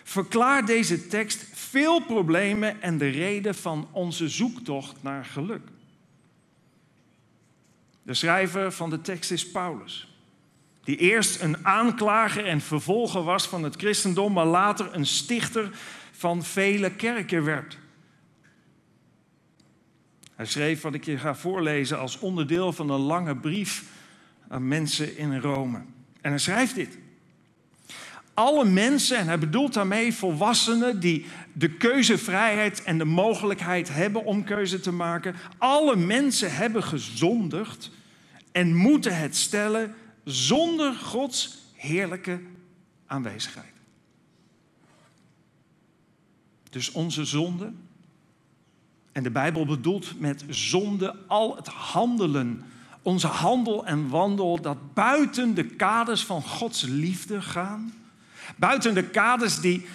verklaart 0.03 0.67
deze 0.67 1.07
tekst 1.07 1.45
veel 1.73 2.01
problemen 2.01 2.83
en 2.83 2.99
de 2.99 3.09
reden 3.09 3.55
van 3.55 3.89
onze 3.93 4.29
zoektocht 4.29 5.03
naar 5.03 5.25
geluk. 5.25 5.69
De 8.03 8.15
schrijver 8.15 8.73
van 8.73 8.91
de 8.91 9.01
tekst 9.01 9.31
is 9.31 9.51
Paulus 9.51 10.13
die 10.85 10.97
eerst 10.97 11.41
een 11.41 11.67
aanklager 11.67 12.47
en 12.47 12.61
vervolger 12.61 13.23
was 13.23 13.49
van 13.49 13.63
het 13.63 13.77
christendom, 13.77 14.33
maar 14.33 14.47
later 14.47 14.95
een 14.95 15.07
stichter 15.07 15.71
van 16.13 16.45
vele 16.45 16.95
kerken 16.95 17.45
werd. 17.45 17.79
Hij 20.35 20.47
schreef 20.47 20.81
wat 20.81 20.95
ik 20.95 21.05
je 21.05 21.19
ga 21.19 21.35
voorlezen 21.35 21.99
als 21.99 22.19
onderdeel 22.19 22.73
van 22.73 22.91
een 22.91 23.01
lange 23.01 23.37
brief 23.37 23.85
aan 24.49 24.69
mensen 24.69 25.17
in 25.17 25.39
Rome. 25.39 25.79
En 26.21 26.31
hij 26.31 26.39
schrijft 26.39 26.75
dit. 26.75 26.99
Alle 28.35 28.65
mensen, 28.65 29.17
en 29.17 29.27
hij 29.27 29.39
bedoelt 29.39 29.75
daarmee 29.75 30.15
volwassenen 30.15 31.01
die 31.01 31.27
de 31.53 31.71
keuzevrijheid 31.71 32.83
en 32.83 32.99
de 32.99 33.05
mogelijkheid 33.05 33.95
hebben 33.95 34.25
om 34.25 34.45
keuze 34.45 34.81
te 34.81 34.93
maken. 34.93 35.35
Alle 35.59 35.97
mensen 35.97 36.55
hebben 36.55 36.83
gezondigd 36.83 37.91
en 38.53 38.75
moeten 38.75 39.17
het 39.17 39.37
stellen 39.37 39.95
zonder 40.25 40.95
Gods 40.95 41.59
heerlijke 41.75 42.41
aanwezigheid. 43.07 43.73
Dus 46.71 46.93
onze 46.93 47.25
zonde, 47.25 47.73
en 49.13 49.23
de 49.23 49.31
Bijbel 49.31 49.67
bedoelt 49.67 50.21
met 50.21 50.45
zonde 50.49 51.17
al 51.27 51.57
het 51.57 51.67
handelen, 51.67 52.65
onze 53.03 53.27
handel 53.27 53.87
en 53.87 54.09
wandel 54.09 54.61
dat 54.61 54.95
buiten 54.95 55.55
de 55.55 55.65
kaders 55.65 56.25
van 56.25 56.43
Gods 56.43 56.83
liefde 56.83 57.43
gaan. 57.43 57.93
Buiten 58.57 58.95
de 58.95 59.05
kaders 59.05 59.61
die, 59.61 59.87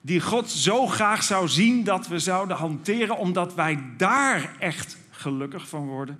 die 0.00 0.20
God 0.20 0.50
zo 0.50 0.86
graag 0.86 1.22
zou 1.22 1.48
zien 1.48 1.84
dat 1.84 2.08
we 2.08 2.18
zouden 2.18 2.56
hanteren, 2.56 3.18
omdat 3.18 3.54
wij 3.54 3.78
daar 3.96 4.56
echt 4.58 4.96
gelukkig 5.10 5.68
van 5.68 5.86
worden. 5.86 6.18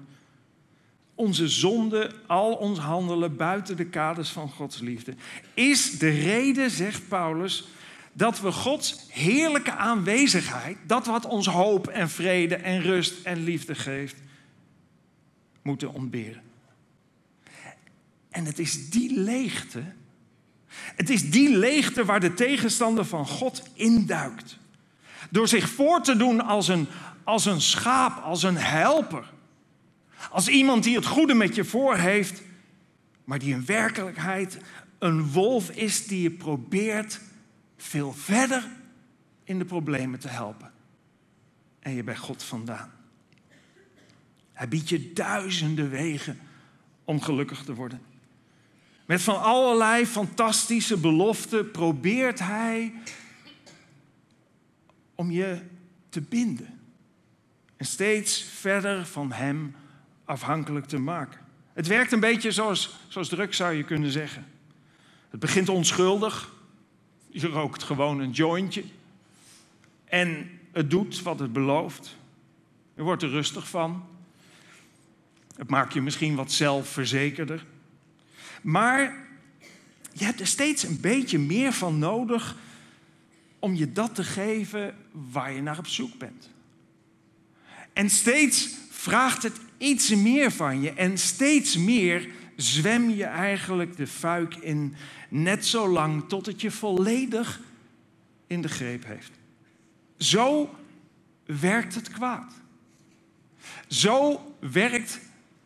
Onze 1.14 1.48
zonde, 1.48 2.10
al 2.26 2.52
ons 2.54 2.78
handelen 2.78 3.36
buiten 3.36 3.76
de 3.76 3.86
kaders 3.86 4.30
van 4.30 4.48
Gods 4.48 4.80
liefde, 4.80 5.14
is 5.54 5.98
de 5.98 6.10
reden, 6.10 6.70
zegt 6.70 7.08
Paulus, 7.08 7.68
dat 8.12 8.40
we 8.40 8.52
Gods 8.52 9.06
heerlijke 9.08 9.72
aanwezigheid, 9.72 10.76
dat 10.86 11.06
wat 11.06 11.26
ons 11.26 11.46
hoop 11.46 11.86
en 11.86 12.10
vrede 12.10 12.54
en 12.54 12.80
rust 12.80 13.24
en 13.24 13.44
liefde 13.44 13.74
geeft, 13.74 14.16
moeten 15.62 15.92
ontberen. 15.92 16.42
En 18.30 18.44
het 18.44 18.58
is 18.58 18.90
die 18.90 19.20
leegte, 19.20 19.82
het 20.96 21.10
is 21.10 21.30
die 21.30 21.56
leegte 21.56 22.04
waar 22.04 22.20
de 22.20 22.34
tegenstander 22.34 23.04
van 23.04 23.26
God 23.26 23.62
induikt. 23.74 24.58
Door 25.30 25.48
zich 25.48 25.68
voor 25.68 26.02
te 26.02 26.16
doen 26.16 26.40
als 26.40 26.68
een, 26.68 26.88
als 27.24 27.44
een 27.44 27.60
schaap, 27.60 28.22
als 28.22 28.42
een 28.42 28.56
helper. 28.56 29.32
Als 30.30 30.48
iemand 30.48 30.84
die 30.84 30.96
het 30.96 31.06
goede 31.06 31.34
met 31.34 31.54
je 31.54 31.64
voor 31.64 31.96
heeft, 31.96 32.42
maar 33.24 33.38
die 33.38 33.54
in 33.54 33.64
werkelijkheid 33.64 34.58
een 34.98 35.32
wolf 35.32 35.70
is 35.70 36.06
die 36.06 36.22
je 36.22 36.30
probeert 36.30 37.20
veel 37.76 38.12
verder 38.12 38.68
in 39.44 39.58
de 39.58 39.64
problemen 39.64 40.18
te 40.18 40.28
helpen. 40.28 40.72
En 41.80 41.94
je 41.94 42.04
bij 42.04 42.16
God 42.16 42.42
vandaan. 42.42 42.92
Hij 44.52 44.68
biedt 44.68 44.88
je 44.88 45.12
duizenden 45.12 45.90
wegen 45.90 46.38
om 47.04 47.20
gelukkig 47.20 47.64
te 47.64 47.74
worden. 47.74 48.00
Met 49.04 49.22
van 49.22 49.42
allerlei 49.42 50.06
fantastische 50.06 50.96
beloften 50.96 51.70
probeert 51.70 52.38
hij 52.38 52.92
om 55.14 55.30
je 55.30 55.60
te 56.08 56.20
binden. 56.20 56.80
En 57.76 57.86
steeds 57.86 58.42
verder 58.42 59.06
van 59.06 59.32
hem 59.32 59.74
afhankelijk 60.24 60.86
te 60.86 60.98
maken. 60.98 61.40
Het 61.72 61.86
werkt 61.86 62.12
een 62.12 62.20
beetje 62.20 62.50
zoals, 62.50 62.98
zoals 63.08 63.28
drugs 63.28 63.56
zou 63.56 63.74
je 63.74 63.84
kunnen 63.84 64.10
zeggen. 64.10 64.46
Het 65.30 65.40
begint 65.40 65.68
onschuldig. 65.68 66.52
Je 67.28 67.48
rookt 67.48 67.82
gewoon 67.82 68.20
een 68.20 68.30
jointje. 68.30 68.84
En 70.04 70.60
het 70.72 70.90
doet 70.90 71.22
wat 71.22 71.38
het 71.38 71.52
belooft. 71.52 72.16
Je 72.96 73.02
wordt 73.02 73.22
er 73.22 73.30
rustig 73.30 73.68
van. 73.68 74.04
Het 75.56 75.70
maakt 75.70 75.92
je 75.92 76.02
misschien 76.02 76.34
wat 76.34 76.52
zelfverzekerder. 76.52 77.64
Maar 78.64 79.26
je 80.12 80.24
hebt 80.24 80.40
er 80.40 80.46
steeds 80.46 80.82
een 80.82 81.00
beetje 81.00 81.38
meer 81.38 81.72
van 81.72 81.98
nodig 81.98 82.56
om 83.58 83.74
je 83.74 83.92
dat 83.92 84.14
te 84.14 84.24
geven 84.24 84.94
waar 85.30 85.52
je 85.52 85.62
naar 85.62 85.78
op 85.78 85.86
zoek 85.86 86.18
bent. 86.18 86.50
En 87.92 88.10
steeds 88.10 88.68
vraagt 88.90 89.42
het 89.42 89.60
iets 89.78 90.08
meer 90.14 90.50
van 90.50 90.80
je 90.80 90.92
en 90.92 91.18
steeds 91.18 91.76
meer 91.76 92.28
zwem 92.56 93.10
je 93.10 93.24
eigenlijk 93.24 93.96
de 93.96 94.06
fuik 94.06 94.54
in, 94.54 94.94
net 95.28 95.66
zo 95.66 95.88
lang 95.88 96.28
tot 96.28 96.46
het 96.46 96.60
je 96.60 96.70
volledig 96.70 97.60
in 98.46 98.62
de 98.62 98.68
greep 98.68 99.04
heeft. 99.04 99.32
Zo 100.16 100.74
werkt 101.46 101.94
het 101.94 102.10
kwaad. 102.10 102.52
Zo 103.88 104.40
werkt 104.58 105.20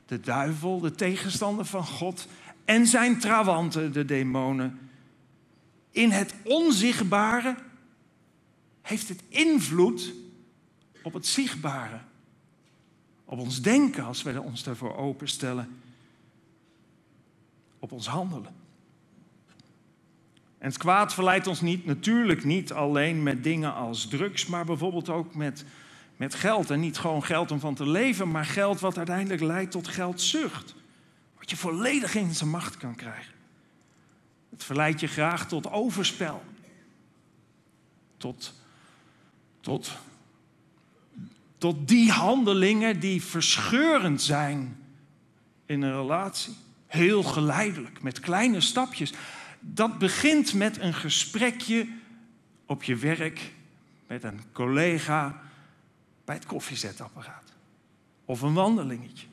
de 0.06 0.20
duivel, 0.20 0.80
de 0.80 0.94
tegenstander 0.94 1.64
van 1.64 1.86
God 1.86 2.26
en 2.68 2.86
zijn 2.86 3.18
trawanten, 3.18 3.92
de 3.92 4.04
demonen. 4.04 4.78
In 5.90 6.10
het 6.10 6.34
onzichtbare 6.42 7.56
heeft 8.82 9.08
het 9.08 9.22
invloed 9.28 10.14
op 11.02 11.12
het 11.12 11.26
zichtbare. 11.26 12.00
Op 13.24 13.38
ons 13.38 13.62
denken 13.62 14.04
als 14.04 14.22
we 14.22 14.42
ons 14.42 14.62
daarvoor 14.62 14.96
openstellen. 14.96 15.80
Op 17.78 17.92
ons 17.92 18.06
handelen. 18.06 18.54
En 20.58 20.68
het 20.68 20.78
kwaad 20.78 21.14
verleidt 21.14 21.46
ons 21.46 21.60
niet, 21.60 21.84
natuurlijk 21.84 22.44
niet 22.44 22.72
alleen 22.72 23.22
met 23.22 23.44
dingen 23.44 23.74
als 23.74 24.08
drugs, 24.08 24.46
maar 24.46 24.64
bijvoorbeeld 24.64 25.08
ook 25.08 25.34
met, 25.34 25.64
met 26.16 26.34
geld. 26.34 26.70
En 26.70 26.80
niet 26.80 26.98
gewoon 26.98 27.24
geld 27.24 27.50
om 27.50 27.60
van 27.60 27.74
te 27.74 27.88
leven, 27.88 28.30
maar 28.30 28.44
geld 28.44 28.80
wat 28.80 28.96
uiteindelijk 28.96 29.42
leidt 29.42 29.70
tot 29.70 29.88
geldzucht. 29.88 30.76
Je 31.50 31.56
volledig 31.56 32.14
in 32.14 32.34
zijn 32.34 32.50
macht 32.50 32.76
kan 32.76 32.94
krijgen. 32.94 33.34
Het 34.50 34.64
verleidt 34.64 35.00
je 35.00 35.06
graag 35.06 35.48
tot 35.48 35.70
overspel. 35.70 36.44
Tot, 38.16 38.54
tot, 39.60 39.92
tot 41.58 41.88
die 41.88 42.10
handelingen 42.10 43.00
die 43.00 43.22
verscheurend 43.22 44.22
zijn 44.22 44.76
in 45.66 45.82
een 45.82 45.96
relatie. 45.96 46.54
Heel 46.86 47.22
geleidelijk, 47.22 48.02
met 48.02 48.20
kleine 48.20 48.60
stapjes. 48.60 49.12
Dat 49.60 49.98
begint 49.98 50.54
met 50.54 50.78
een 50.78 50.94
gesprekje 50.94 51.88
op 52.66 52.82
je 52.82 52.96
werk 52.96 53.52
met 54.06 54.24
een 54.24 54.40
collega 54.52 55.42
bij 56.24 56.34
het 56.34 56.46
koffiezetapparaat. 56.46 57.52
Of 58.24 58.40
een 58.40 58.54
wandelingetje. 58.54 59.26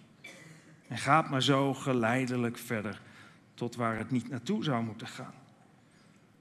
En 0.87 0.97
gaat 0.97 1.29
maar 1.29 1.43
zo 1.43 1.73
geleidelijk 1.73 2.57
verder 2.57 3.01
tot 3.53 3.75
waar 3.75 3.97
het 3.97 4.11
niet 4.11 4.29
naartoe 4.29 4.63
zou 4.63 4.83
moeten 4.83 5.07
gaan. 5.07 5.33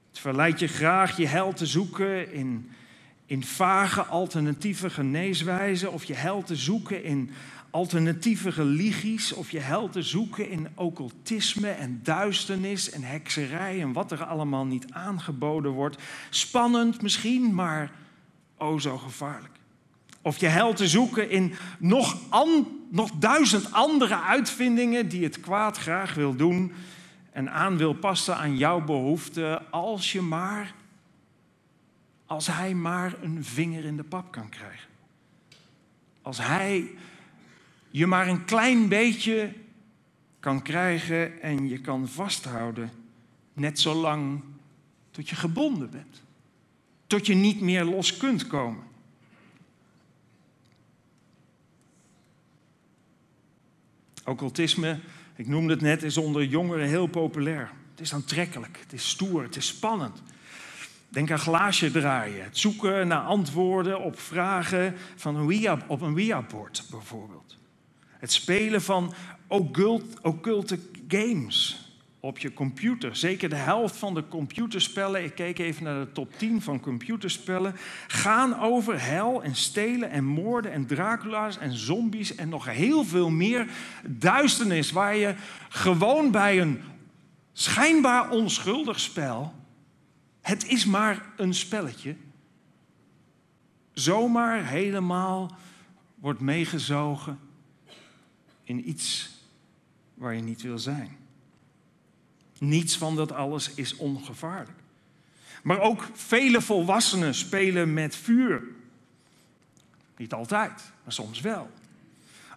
Het 0.09 0.19
verleidt 0.19 0.59
je 0.59 0.67
graag 0.67 1.17
je 1.17 1.27
hel 1.27 1.53
te 1.53 1.65
zoeken 1.65 2.33
in, 2.33 2.71
in 3.25 3.43
vage 3.43 4.03
alternatieve 4.03 4.89
geneeswijzen 4.89 5.91
of 5.91 6.03
je 6.03 6.13
hel 6.13 6.43
te 6.43 6.55
zoeken 6.55 7.03
in 7.03 7.31
alternatieve 7.69 8.49
religies 8.49 9.33
of 9.33 9.51
je 9.51 9.59
hel 9.59 9.89
te 9.89 10.01
zoeken 10.01 10.49
in 10.49 10.67
occultisme 10.75 11.69
en 11.69 11.99
duisternis 12.03 12.89
en 12.89 13.03
hekserij 13.03 13.81
en 13.81 13.93
wat 13.93 14.11
er 14.11 14.23
allemaal 14.23 14.65
niet 14.65 14.91
aangeboden 14.91 15.71
wordt. 15.71 15.97
Spannend 16.29 17.01
misschien, 17.01 17.53
maar 17.53 17.91
o 18.57 18.79
zo 18.79 18.97
gevaarlijk. 18.97 19.53
Of 20.25 20.39
je 20.39 20.47
hel 20.47 20.73
te 20.73 20.87
zoeken 20.87 21.29
in 21.29 21.53
nog, 21.79 22.17
nog 22.89 23.11
duizend 23.11 23.71
andere 23.71 24.21
uitvindingen 24.21 25.09
die 25.09 25.23
het 25.23 25.39
kwaad 25.39 25.77
graag 25.77 26.13
wil 26.13 26.35
doen 26.35 26.73
en 27.31 27.51
aan 27.51 27.77
wil 27.77 27.93
passen 27.93 28.37
aan 28.37 28.57
jouw 28.57 28.81
behoeften, 28.81 29.71
als 29.71 30.11
je 30.11 30.21
maar, 30.21 30.73
als 32.25 32.47
hij 32.47 32.73
maar 32.73 33.13
een 33.21 33.43
vinger 33.43 33.85
in 33.85 33.97
de 33.97 34.03
pap 34.03 34.31
kan 34.31 34.49
krijgen. 34.49 34.89
Als 36.21 36.37
hij 36.37 36.91
je 37.89 38.07
maar 38.07 38.27
een 38.27 38.45
klein 38.45 38.87
beetje 38.87 39.53
kan 40.39 40.61
krijgen 40.61 41.41
en 41.41 41.69
je 41.69 41.81
kan 41.81 42.07
vasthouden, 42.07 42.91
net 43.53 43.79
zolang 43.79 44.41
tot 45.11 45.29
je 45.29 45.35
gebonden 45.35 45.89
bent, 45.89 46.23
tot 47.07 47.25
je 47.25 47.35
niet 47.35 47.61
meer 47.61 47.83
los 47.83 48.17
kunt 48.17 48.47
komen. 48.47 48.93
Occultisme, 54.25 54.99
ik 55.35 55.47
noemde 55.47 55.73
het 55.73 55.81
net, 55.81 56.03
is 56.03 56.17
onder 56.17 56.43
jongeren 56.43 56.87
heel 56.87 57.07
populair. 57.07 57.71
Het 57.91 57.99
is 57.99 58.13
aantrekkelijk, 58.13 58.79
het 58.79 58.93
is 58.93 59.09
stoer, 59.09 59.43
het 59.43 59.55
is 59.55 59.67
spannend. 59.67 60.21
Denk 61.09 61.31
aan 61.31 61.39
glaasje 61.39 61.91
draaien, 61.91 62.43
het 62.43 62.57
zoeken 62.57 63.07
naar 63.07 63.21
antwoorden 63.21 64.01
op 64.01 64.19
vragen 64.19 64.95
van 65.15 65.35
een 65.35 65.71
op 65.87 66.01
een 66.01 66.07
Ouija-bord 66.07 66.83
bijvoorbeeld. 66.89 67.57
Het 68.09 68.31
spelen 68.31 68.81
van 68.81 69.13
occulte 70.21 70.79
games 71.07 71.84
op 72.25 72.37
je 72.39 72.53
computer. 72.53 73.15
Zeker 73.15 73.49
de 73.49 73.55
helft 73.55 73.95
van 73.95 74.13
de 74.13 74.27
computerspellen, 74.27 75.23
ik 75.23 75.35
keek 75.35 75.59
even 75.59 75.83
naar 75.83 76.05
de 76.05 76.11
top 76.11 76.37
10 76.37 76.61
van 76.61 76.79
computerspellen, 76.79 77.75
gaan 78.07 78.59
over 78.59 79.01
hel 79.01 79.43
en 79.43 79.55
stelen 79.55 80.09
en 80.09 80.23
moorden 80.23 80.71
en 80.71 80.85
Dracula's 80.85 81.57
en 81.57 81.73
zombies 81.73 82.35
en 82.35 82.49
nog 82.49 82.65
heel 82.65 83.03
veel 83.03 83.29
meer 83.29 83.67
duisternis 84.07 84.91
waar 84.91 85.15
je 85.15 85.35
gewoon 85.69 86.31
bij 86.31 86.61
een 86.61 86.81
schijnbaar 87.53 88.29
onschuldig 88.29 88.99
spel, 88.99 89.53
het 90.41 90.67
is 90.67 90.85
maar 90.85 91.25
een 91.37 91.53
spelletje, 91.53 92.15
zomaar 93.93 94.65
helemaal 94.65 95.55
wordt 96.15 96.39
meegezogen 96.39 97.39
in 98.63 98.89
iets 98.89 99.29
waar 100.13 100.35
je 100.35 100.41
niet 100.41 100.61
wil 100.61 100.79
zijn. 100.79 101.24
Niets 102.67 102.97
van 102.97 103.15
dat 103.15 103.31
alles 103.31 103.71
is 103.73 103.95
ongevaarlijk. 103.95 104.79
Maar 105.63 105.79
ook 105.79 106.09
vele 106.13 106.61
volwassenen 106.61 107.35
spelen 107.35 107.93
met 107.93 108.15
vuur. 108.15 108.63
Niet 110.17 110.33
altijd, 110.33 110.91
maar 111.03 111.13
soms 111.13 111.41
wel. 111.41 111.69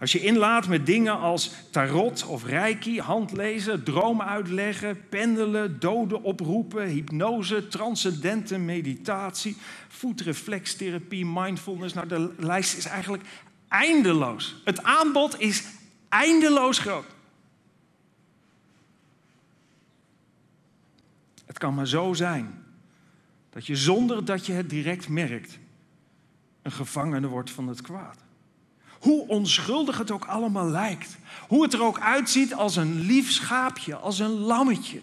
Als 0.00 0.12
je 0.12 0.20
inlaat 0.20 0.68
met 0.68 0.86
dingen 0.86 1.18
als 1.18 1.50
tarot 1.70 2.26
of 2.26 2.44
reiki, 2.44 3.00
handlezen, 3.00 3.82
dromen 3.84 4.26
uitleggen, 4.26 5.08
pendelen, 5.08 5.80
doden 5.80 6.22
oproepen, 6.22 6.86
hypnose, 6.86 7.68
transcendente 7.68 8.58
meditatie, 8.58 9.56
voetreflextherapie, 9.88 11.26
mindfulness. 11.26 11.94
Nou, 11.94 12.08
de 12.08 12.34
lijst 12.36 12.76
is 12.76 12.84
eigenlijk 12.84 13.22
eindeloos. 13.68 14.60
Het 14.64 14.82
aanbod 14.82 15.40
is 15.40 15.64
eindeloos 16.08 16.78
groot. 16.78 17.16
Het 21.58 21.66
kan 21.66 21.76
maar 21.76 21.86
zo 21.86 22.12
zijn 22.12 22.64
dat 23.50 23.66
je 23.66 23.76
zonder 23.76 24.24
dat 24.24 24.46
je 24.46 24.52
het 24.52 24.70
direct 24.70 25.08
merkt, 25.08 25.58
een 26.62 26.72
gevangene 26.72 27.26
wordt 27.26 27.50
van 27.50 27.68
het 27.68 27.80
kwaad. 27.80 28.18
Hoe 29.00 29.28
onschuldig 29.28 29.98
het 29.98 30.10
ook 30.10 30.24
allemaal 30.24 30.68
lijkt. 30.68 31.18
Hoe 31.48 31.62
het 31.62 31.72
er 31.72 31.82
ook 31.82 32.00
uitziet 32.00 32.54
als 32.54 32.76
een 32.76 33.00
lief 33.00 33.30
schaapje, 33.30 33.96
als 33.96 34.18
een 34.18 34.30
lammetje. 34.30 35.00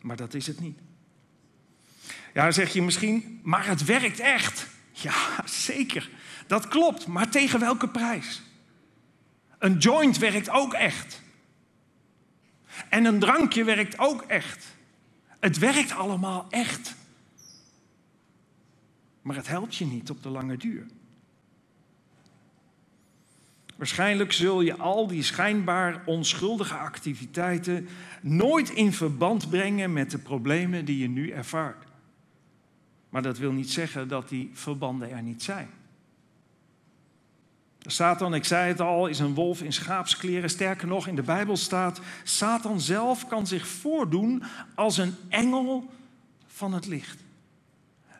Maar 0.00 0.16
dat 0.16 0.34
is 0.34 0.46
het 0.46 0.60
niet. 0.60 0.78
Ja, 2.34 2.50
zeg 2.50 2.72
je 2.72 2.82
misschien, 2.82 3.40
maar 3.42 3.66
het 3.66 3.84
werkt 3.84 4.20
echt. 4.20 4.66
Ja, 4.92 5.42
zeker. 5.44 6.10
Dat 6.46 6.68
klopt, 6.68 7.06
maar 7.06 7.28
tegen 7.28 7.60
welke 7.60 7.88
prijs? 7.88 8.42
Een 9.58 9.78
joint 9.78 10.18
werkt 10.18 10.50
ook 10.50 10.72
echt. 10.72 11.26
En 12.88 13.04
een 13.04 13.18
drankje 13.18 13.64
werkt 13.64 13.98
ook 13.98 14.22
echt. 14.22 14.76
Het 15.40 15.58
werkt 15.58 15.92
allemaal 15.92 16.46
echt. 16.50 16.94
Maar 19.22 19.36
het 19.36 19.48
helpt 19.48 19.76
je 19.76 19.86
niet 19.86 20.10
op 20.10 20.22
de 20.22 20.28
lange 20.28 20.56
duur. 20.56 20.86
Waarschijnlijk 23.76 24.32
zul 24.32 24.60
je 24.60 24.76
al 24.76 25.06
die 25.06 25.22
schijnbaar 25.22 26.02
onschuldige 26.06 26.74
activiteiten 26.74 27.88
nooit 28.22 28.70
in 28.70 28.92
verband 28.92 29.50
brengen 29.50 29.92
met 29.92 30.10
de 30.10 30.18
problemen 30.18 30.84
die 30.84 30.98
je 30.98 31.08
nu 31.08 31.30
ervaart. 31.30 31.84
Maar 33.08 33.22
dat 33.22 33.38
wil 33.38 33.52
niet 33.52 33.70
zeggen 33.70 34.08
dat 34.08 34.28
die 34.28 34.50
verbanden 34.52 35.10
er 35.10 35.22
niet 35.22 35.42
zijn. 35.42 35.68
Satan, 37.90 38.34
ik 38.34 38.44
zei 38.44 38.68
het 38.68 38.80
al, 38.80 39.06
is 39.06 39.18
een 39.18 39.34
wolf 39.34 39.62
in 39.62 39.72
schaapskleren. 39.72 40.50
Sterker 40.50 40.88
nog, 40.88 41.06
in 41.06 41.14
de 41.14 41.22
Bijbel 41.22 41.56
staat, 41.56 42.00
Satan 42.22 42.80
zelf 42.80 43.26
kan 43.26 43.46
zich 43.46 43.66
voordoen 43.66 44.42
als 44.74 44.98
een 44.98 45.14
engel 45.28 45.90
van 46.46 46.72
het 46.72 46.86
licht. 46.86 47.18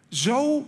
Zo 0.09 0.67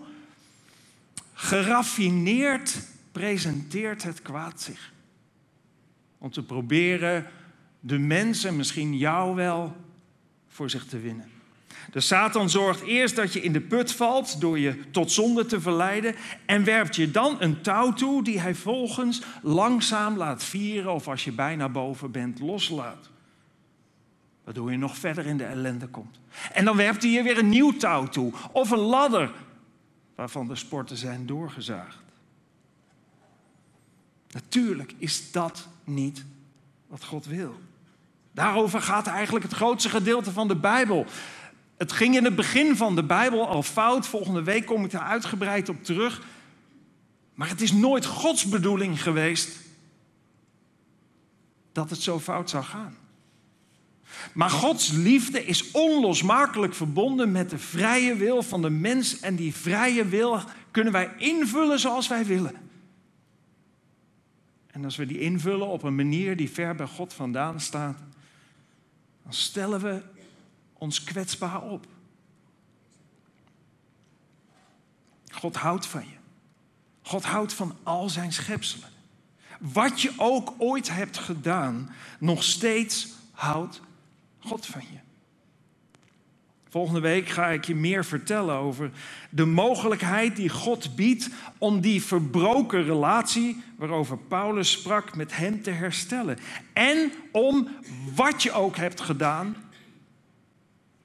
geraffineerd 1.33 2.79
presenteert 3.13 4.03
het 4.03 4.23
kwaad 4.23 4.61
zich. 4.61 4.93
Om 6.19 6.31
te 6.31 6.43
proberen 6.43 7.27
de 7.81 7.99
mensen, 7.99 8.57
misschien 8.57 8.97
jou 8.97 9.35
wel, 9.35 9.77
voor 10.49 10.71
zich 10.71 10.87
te 10.87 10.99
winnen. 10.99 11.40
De 11.91 12.01
Satan 12.01 12.51
zorgt 12.51 12.81
eerst 12.81 13.17
dat 13.17 13.33
je 13.33 13.41
in 13.41 13.53
de 13.53 13.61
put 13.61 13.93
valt 13.93 14.41
door 14.41 14.59
je 14.59 14.91
tot 14.91 15.13
zonde 15.13 15.47
te 15.47 15.61
verleiden 15.61 16.15
en 16.47 16.65
werpt 16.65 16.97
je 16.97 17.11
dan 17.11 17.37
een 17.39 17.61
touw 17.61 17.93
toe 17.93 18.25
die 18.25 18.41
hij 18.41 18.55
volgens 18.55 19.23
langzaam 19.43 20.17
laat 20.17 20.45
vieren 20.45 20.93
of 20.93 21.09
als 21.09 21.25
je 21.25 21.33
bijna 21.33 21.69
boven 21.69 22.11
bent 22.11 22.41
loslaat. 22.41 23.11
Waardoor 24.45 24.71
je 24.71 24.79
nog 24.79 24.97
verder 24.97 25.27
in 25.27 25.37
de 25.37 25.45
ellende 25.45 25.87
komt. 25.87 26.21
En 26.53 26.65
dan 26.65 26.77
werpt 26.77 27.03
hij 27.03 27.11
je 27.13 27.23
weer 27.23 27.39
een 27.39 27.49
nieuw 27.49 27.77
touw 27.77 28.07
toe 28.07 28.33
of 28.53 28.71
een 28.71 28.79
ladder 28.79 29.33
waarvan 30.15 30.47
de 30.47 30.57
sporten 30.57 30.97
zijn 30.97 31.27
doorgezaagd. 31.27 31.99
Natuurlijk 34.31 34.95
is 34.99 35.33
dat 35.33 35.69
niet 35.85 36.25
wat 36.87 37.05
God 37.05 37.27
wil. 37.27 37.61
Daarover 38.33 38.83
gaat 38.83 39.07
eigenlijk 39.07 39.45
het 39.45 39.55
grootste 39.55 39.89
gedeelte 39.89 40.33
van 40.33 40.49
de 40.49 40.57
Bijbel. 40.57 41.07
Het 41.81 41.93
ging 41.93 42.17
in 42.17 42.25
het 42.25 42.37
begin 42.37 42.77
van 42.77 42.95
de 42.95 43.03
Bijbel 43.03 43.49
al 43.49 43.63
fout. 43.63 44.07
Volgende 44.07 44.43
week 44.43 44.67
kom 44.67 44.85
ik 44.85 44.91
daar 44.91 45.03
uitgebreid 45.03 45.69
op 45.69 45.85
terug. 45.85 46.23
Maar 47.35 47.49
het 47.49 47.61
is 47.61 47.73
nooit 47.73 48.07
Gods 48.07 48.45
bedoeling 48.45 49.03
geweest 49.03 49.49
dat 51.73 51.91
het 51.91 52.03
zo 52.03 52.21
fout 52.21 52.51
zou 52.51 52.65
gaan. 52.65 52.97
Maar 54.33 54.51
Gods 54.51 54.91
liefde 54.91 55.45
is 55.45 55.71
onlosmakelijk 55.71 56.75
verbonden 56.75 57.33
met 57.33 57.51
de 57.51 57.59
vrije 57.59 58.17
wil 58.17 58.43
van 58.43 58.63
de 58.63 58.71
mens. 58.71 59.21
En 59.21 59.37
die 59.37 59.55
vrije 59.55 60.05
wil 60.05 60.41
kunnen 60.71 60.93
wij 60.93 61.11
invullen 61.17 61.79
zoals 61.79 62.09
wij 62.09 62.25
willen. 62.25 62.55
En 64.67 64.85
als 64.85 64.97
we 64.97 65.07
die 65.07 65.21
invullen 65.21 65.67
op 65.67 65.83
een 65.83 65.95
manier 65.95 66.37
die 66.37 66.51
ver 66.51 66.75
bij 66.75 66.87
God 66.87 67.13
vandaan 67.13 67.61
staat, 67.61 67.99
dan 69.23 69.33
stellen 69.33 69.81
we 69.81 70.19
ons 70.81 71.05
kwetsbaar 71.05 71.63
op. 71.63 71.87
God 75.31 75.57
houdt 75.57 75.87
van 75.87 76.05
je. 76.05 76.17
God 77.03 77.25
houdt 77.25 77.53
van 77.53 77.77
al 77.83 78.09
zijn 78.09 78.33
schepselen. 78.33 78.89
Wat 79.59 80.01
je 80.01 80.13
ook 80.17 80.55
ooit 80.59 80.91
hebt 80.91 81.19
gedaan, 81.19 81.95
nog 82.19 82.43
steeds 82.43 83.09
houdt 83.33 83.81
God 84.39 84.67
van 84.67 84.83
je. 84.91 84.99
Volgende 86.69 87.01
week 87.01 87.29
ga 87.29 87.49
ik 87.49 87.65
je 87.65 87.75
meer 87.75 88.05
vertellen 88.05 88.55
over 88.55 88.91
de 89.31 89.45
mogelijkheid 89.45 90.37
die 90.37 90.49
God 90.49 90.97
biedt 90.97 91.29
om 91.59 91.81
die 91.81 92.03
verbroken 92.03 92.85
relatie 92.85 93.63
waarover 93.77 94.19
Paulus 94.19 94.71
sprak 94.71 95.17
met 95.17 95.37
hem 95.37 95.63
te 95.63 95.71
herstellen. 95.71 96.39
En 96.73 97.13
om 97.33 97.69
wat 98.15 98.43
je 98.43 98.53
ook 98.53 98.77
hebt 98.77 99.01
gedaan, 99.01 99.57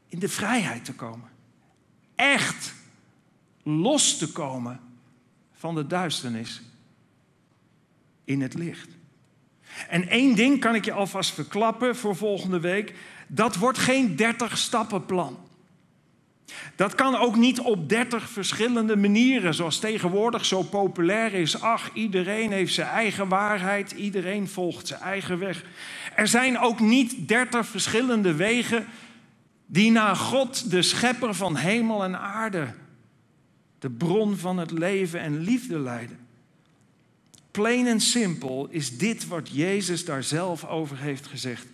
in 0.07 0.19
de 0.19 0.29
vrijheid 0.29 0.85
te 0.85 0.93
komen. 0.93 1.29
Echt 2.15 2.73
los 3.63 4.17
te 4.17 4.31
komen 4.31 4.79
van 5.53 5.75
de 5.75 5.87
duisternis 5.87 6.61
in 8.23 8.41
het 8.41 8.53
licht. 8.53 8.89
En 9.89 10.07
één 10.07 10.35
ding 10.35 10.59
kan 10.59 10.75
ik 10.75 10.85
je 10.85 10.91
alvast 10.91 11.33
verklappen 11.33 11.95
voor 11.95 12.15
volgende 12.15 12.59
week. 12.59 12.93
Dat 13.27 13.55
wordt 13.55 13.77
geen 13.77 14.15
30 14.15 14.57
stappenplan. 14.57 15.37
Dat 16.75 16.95
kan 16.95 17.15
ook 17.15 17.35
niet 17.35 17.59
op 17.59 17.89
30 17.89 18.29
verschillende 18.29 18.95
manieren, 18.95 19.53
zoals 19.53 19.79
tegenwoordig 19.79 20.45
zo 20.45 20.61
populair 20.61 21.33
is. 21.33 21.61
Ach, 21.61 21.89
iedereen 21.93 22.51
heeft 22.51 22.73
zijn 22.73 22.87
eigen 22.87 23.27
waarheid, 23.27 23.91
iedereen 23.91 24.47
volgt 24.47 24.87
zijn 24.87 25.01
eigen 25.01 25.39
weg. 25.39 25.63
Er 26.15 26.27
zijn 26.27 26.59
ook 26.59 26.79
niet 26.79 27.27
30 27.27 27.67
verschillende 27.67 28.33
wegen 28.33 28.85
die 29.65 29.91
naar 29.91 30.15
God, 30.15 30.71
de 30.71 30.81
schepper 30.81 31.35
van 31.35 31.55
hemel 31.55 32.03
en 32.03 32.19
aarde, 32.19 32.73
de 33.79 33.89
bron 33.89 34.37
van 34.37 34.57
het 34.57 34.71
leven 34.71 35.19
en 35.19 35.39
liefde 35.39 35.79
leiden. 35.79 36.19
Plain 37.51 37.87
en 37.87 37.99
simpel 37.99 38.67
is 38.69 38.97
dit 38.97 39.27
wat 39.27 39.49
Jezus 39.49 40.05
daar 40.05 40.23
zelf 40.23 40.65
over 40.65 40.97
heeft 40.97 41.27
gezegd. 41.27 41.67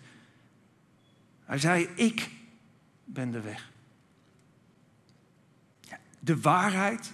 Hij 1.45 1.57
zei, 1.57 1.89
ik 1.95 2.29
ben 3.03 3.31
de 3.31 3.41
weg. 3.41 3.69
De 6.19 6.39
waarheid 6.39 7.11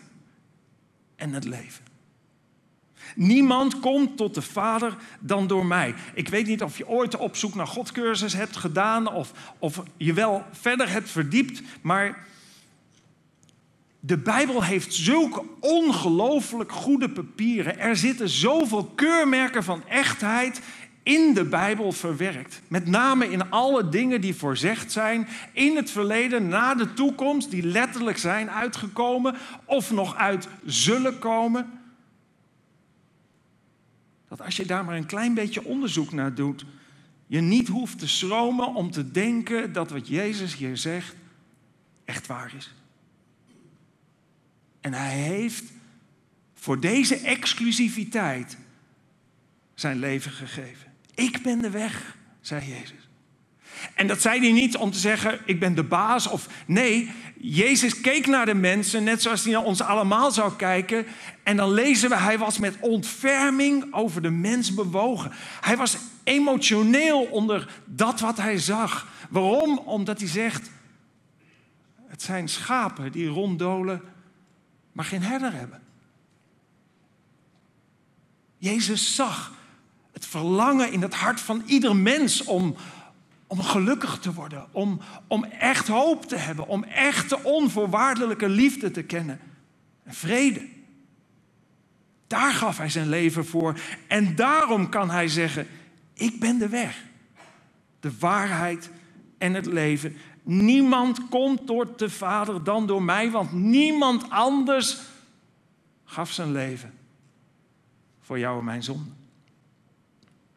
en 1.16 1.34
het 1.34 1.44
leven. 1.44 1.86
Niemand 3.16 3.80
komt 3.80 4.18
tot 4.18 4.34
de 4.34 4.42
Vader 4.42 4.96
dan 5.20 5.48
door 5.48 5.66
mij. 5.66 5.94
Ik 6.14 6.30
weet 6.30 6.48
niet 6.48 6.64
of 6.64 6.78
je 6.78 6.88
ooit 6.88 7.18
op 7.18 7.36
zoek 7.36 7.56
naar 7.56 7.68
Godcursus 7.68 8.34
hebt 8.34 8.58
gedaan 8.58 9.14
of, 9.14 9.32
of 9.60 9.84
je 9.98 10.14
wel 10.14 10.46
verder 10.52 10.90
hebt 10.90 11.10
verdiept, 11.10 11.62
maar 11.82 12.26
de 14.00 14.18
Bijbel 14.18 14.64
heeft 14.64 14.94
zulke 14.94 15.44
ongelooflijk 15.60 16.72
goede 16.72 17.10
papieren. 17.10 17.80
Er 17.80 17.96
zitten 17.96 18.30
zoveel 18.30 18.86
keurmerken 18.96 19.64
van 19.64 19.84
echtheid 19.88 20.62
in 21.04 21.34
de 21.34 21.44
Bijbel 21.44 21.92
verwerkt. 21.92 22.62
Met 22.68 22.88
name 22.88 23.32
in 23.32 23.50
alle 23.50 23.90
dingen 23.90 24.22
die 24.22 24.36
voorzegd 24.36 24.92
zijn 24.92 25.28
in 25.52 25.76
het 25.76 25.92
verleden, 25.92 26.48
na 26.48 26.76
de 26.76 26.94
toekomst, 26.94 27.52
die 27.52 27.64
letterlijk 27.64 28.18
zijn 28.18 28.52
uitgekomen 28.52 29.36
of 29.66 29.92
nog 29.92 30.16
uit 30.16 30.48
zullen 30.66 31.20
komen. 31.20 31.77
Dat 34.28 34.42
als 34.42 34.56
je 34.56 34.66
daar 34.66 34.86
maar 34.86 34.96
een 34.96 35.06
klein 35.06 35.34
beetje 35.34 35.64
onderzoek 35.64 36.12
naar 36.12 36.34
doet, 36.34 36.66
je 37.28 37.42
niet 37.42 37.68
hoeft 37.68 38.00
te 38.00 38.08
schromen 38.08 38.76
om 38.76 38.92
te 38.92 39.12
denken 39.12 39.74
dat 39.74 39.90
wat 39.90 40.08
Jezus 40.08 40.56
hier 40.56 40.78
zegt 40.78 41.16
echt 42.06 42.28
waar 42.28 42.54
is. 42.58 42.74
En 44.82 44.94
hij 44.94 45.18
heeft 45.18 45.64
voor 46.54 46.80
deze 46.80 47.16
exclusiviteit 47.16 48.58
zijn 49.74 50.00
leven 50.00 50.32
gegeven. 50.32 50.94
Ik 51.16 51.42
ben 51.44 51.60
de 51.60 51.70
weg, 51.70 52.18
zei 52.42 52.70
Jezus. 52.70 53.10
En 53.94 54.08
dat 54.08 54.22
zei 54.22 54.40
hij 54.40 54.52
niet 54.52 54.78
om 54.78 54.92
te 54.92 55.00
zeggen, 55.00 55.40
ik 55.46 55.60
ben 55.60 55.76
de 55.76 55.84
baas 55.84 56.28
of 56.28 56.48
nee. 56.66 57.12
Jezus 57.42 58.02
keek 58.02 58.28
naar 58.28 58.46
de 58.46 58.54
mensen, 58.54 59.04
net 59.04 59.22
zoals 59.22 59.44
hij 59.44 59.54
naar 59.54 59.64
ons 59.64 59.82
allemaal 59.82 60.32
zou 60.32 60.54
kijken. 60.56 61.06
En 61.44 61.58
dan 61.58 61.72
lezen 61.72 62.10
we, 62.10 62.16
hij 62.16 62.38
was 62.38 62.58
met 62.58 62.78
ontferming 62.80 63.94
over 63.94 64.22
de 64.22 64.30
mens 64.30 64.74
bewogen. 64.74 65.32
Hij 65.62 65.78
was 65.78 65.98
emotioneel 66.24 67.24
onder 67.24 67.82
dat 67.86 68.20
wat 68.20 68.38
hij 68.38 68.58
zag. 68.58 69.08
Waarom? 69.30 69.78
Omdat 69.78 70.20
hij 70.20 70.28
zegt, 70.28 70.70
het 72.08 72.22
zijn 72.22 72.50
schapen 72.50 73.12
die 73.12 73.28
ronddolen, 73.28 74.02
maar 74.92 75.06
geen 75.06 75.24
herder 75.24 75.54
hebben. 75.54 75.82
Jezus 78.58 79.16
zag 79.16 79.52
het 80.12 80.26
verlangen 80.26 80.92
in 80.92 81.02
het 81.02 81.14
hart 81.14 81.40
van 81.40 81.64
ieder 81.66 81.96
mens 81.96 82.44
om, 82.44 82.76
om 83.48 83.62
gelukkig 83.62 84.20
te 84.20 84.34
worden, 84.34 84.68
om, 84.72 85.00
om 85.28 85.44
echt 85.44 85.88
hoop 85.88 86.26
te 86.26 86.36
hebben, 86.36 86.68
om 86.68 86.84
echte 86.84 87.44
onvoorwaardelijke 87.44 88.50
liefde 88.50 88.92
te 88.92 89.04
kennen 89.04 89.40
en 90.04 90.14
vrede. 90.14 90.68
Daar 92.28 92.54
gaf 92.54 92.78
hij 92.78 92.90
zijn 92.90 93.10
leven 93.10 93.46
voor 93.46 93.80
en 94.08 94.36
daarom 94.36 94.90
kan 94.90 95.10
hij 95.10 95.28
zeggen, 95.28 95.68
ik 96.14 96.40
ben 96.40 96.58
de 96.58 96.70
weg, 96.70 97.04
de 98.00 98.18
waarheid 98.20 98.90
en 99.38 99.54
het 99.54 99.66
leven. 99.66 100.16
Niemand 100.44 101.30
komt 101.30 101.66
tot 101.66 102.00
de 102.00 102.10
Vader 102.10 102.64
dan 102.64 102.88
door 102.88 103.04
mij, 103.04 103.32
want 103.32 103.52
niemand 103.52 104.30
anders 104.30 104.98
gaf 106.06 106.32
zijn 106.32 106.52
leven 106.52 106.94
voor 108.22 108.40
jou 108.40 108.60
en 108.60 108.66
mijn 108.66 108.84
zonde. 108.84 109.10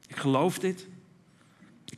Ik 0.07 0.16
geloof 0.16 0.59
dit. 0.59 0.88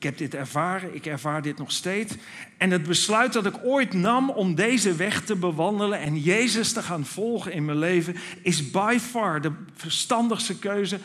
Ik 0.02 0.08
heb 0.08 0.18
dit 0.18 0.34
ervaren, 0.34 0.94
ik 0.94 1.06
ervaar 1.06 1.42
dit 1.42 1.58
nog 1.58 1.72
steeds. 1.72 2.14
En 2.56 2.70
het 2.70 2.82
besluit 2.82 3.32
dat 3.32 3.46
ik 3.46 3.64
ooit 3.64 3.92
nam 3.92 4.30
om 4.30 4.54
deze 4.54 4.94
weg 4.94 5.24
te 5.24 5.36
bewandelen 5.36 5.98
en 5.98 6.20
Jezus 6.20 6.72
te 6.72 6.82
gaan 6.82 7.06
volgen 7.06 7.52
in 7.52 7.64
mijn 7.64 7.78
leven, 7.78 8.16
is 8.42 8.70
by 8.70 8.98
far 9.00 9.40
de 9.40 9.52
verstandigste 9.74 10.58
keuze 10.58 10.98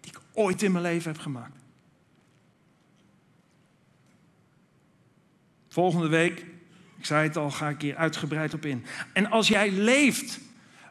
die 0.00 0.12
ik 0.12 0.20
ooit 0.32 0.62
in 0.62 0.72
mijn 0.72 0.84
leven 0.84 1.12
heb 1.12 1.20
gemaakt. 1.20 1.62
Volgende 5.68 6.08
week, 6.08 6.38
ik 6.98 7.04
zei 7.04 7.26
het 7.26 7.36
al, 7.36 7.50
ga 7.50 7.68
ik 7.68 7.80
hier 7.80 7.96
uitgebreid 7.96 8.54
op 8.54 8.64
in. 8.64 8.84
En 9.12 9.30
als 9.30 9.48
jij 9.48 9.70
leeft 9.70 10.40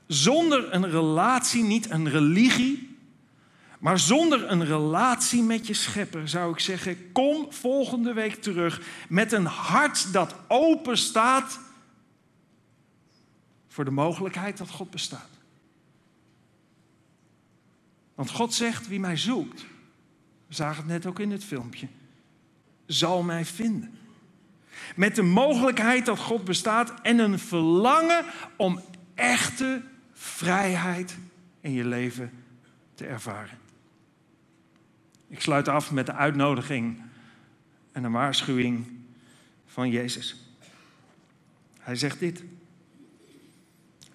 zonder 0.08 0.74
een 0.74 0.90
relatie, 0.90 1.64
niet 1.64 1.90
een 1.90 2.10
religie, 2.10 2.89
maar 3.80 4.00
zonder 4.00 4.52
een 4.52 4.66
relatie 4.66 5.44
met 5.44 5.68
je 5.68 5.74
schepper 5.74 6.28
zou 6.28 6.54
ik 6.54 6.60
zeggen: 6.60 7.12
kom 7.12 7.54
volgende 7.54 8.14
week 8.14 8.36
terug 8.36 8.82
met 9.10 9.32
een 9.32 9.46
hart 9.46 10.14
dat 10.14 10.36
open 10.48 10.98
staat 10.98 11.60
voor 13.68 13.86
de 13.86 13.92
mogelijkheid 13.92 14.58
dat 14.58 14.70
God 14.70 14.90
bestaat. 14.90 15.30
Want 18.16 18.30
God 18.30 18.54
zegt: 18.54 18.88
wie 18.88 19.00
mij 19.00 19.18
zoekt, 19.18 19.66
we 20.48 20.54
zagen 20.54 20.78
het 20.78 20.92
net 20.92 21.06
ook 21.06 21.20
in 21.20 21.32
het 21.32 21.44
filmpje, 21.44 21.88
zal 22.86 23.24
mij 23.24 23.46
vinden. 23.46 23.98
Met 24.96 25.16
de 25.16 25.22
mogelijkheid 25.22 26.06
dat 26.06 26.20
God 26.20 26.44
bestaat 26.44 27.02
en 27.02 27.20
een 27.20 27.40
verlangen 27.40 28.26
om 28.56 28.82
echte 29.16 29.82
vrijheid 30.14 31.18
in 31.62 31.72
je 31.72 31.86
leven 31.86 32.32
te 32.96 33.06
ervaren. 33.06 33.69
Ik 35.30 35.42
sluit 35.42 35.68
af 35.68 35.92
met 35.92 36.06
de 36.06 36.14
uitnodiging 36.14 37.02
en 37.92 38.04
een 38.04 38.12
waarschuwing 38.12 38.86
van 39.66 39.90
Jezus. 39.90 40.36
Hij 41.80 41.96
zegt 41.96 42.20
dit. 42.20 42.44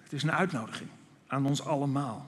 Het 0.03 0.13
is 0.13 0.23
een 0.23 0.31
uitnodiging 0.31 0.89
aan 1.27 1.45
ons 1.45 1.65
allemaal. 1.65 2.27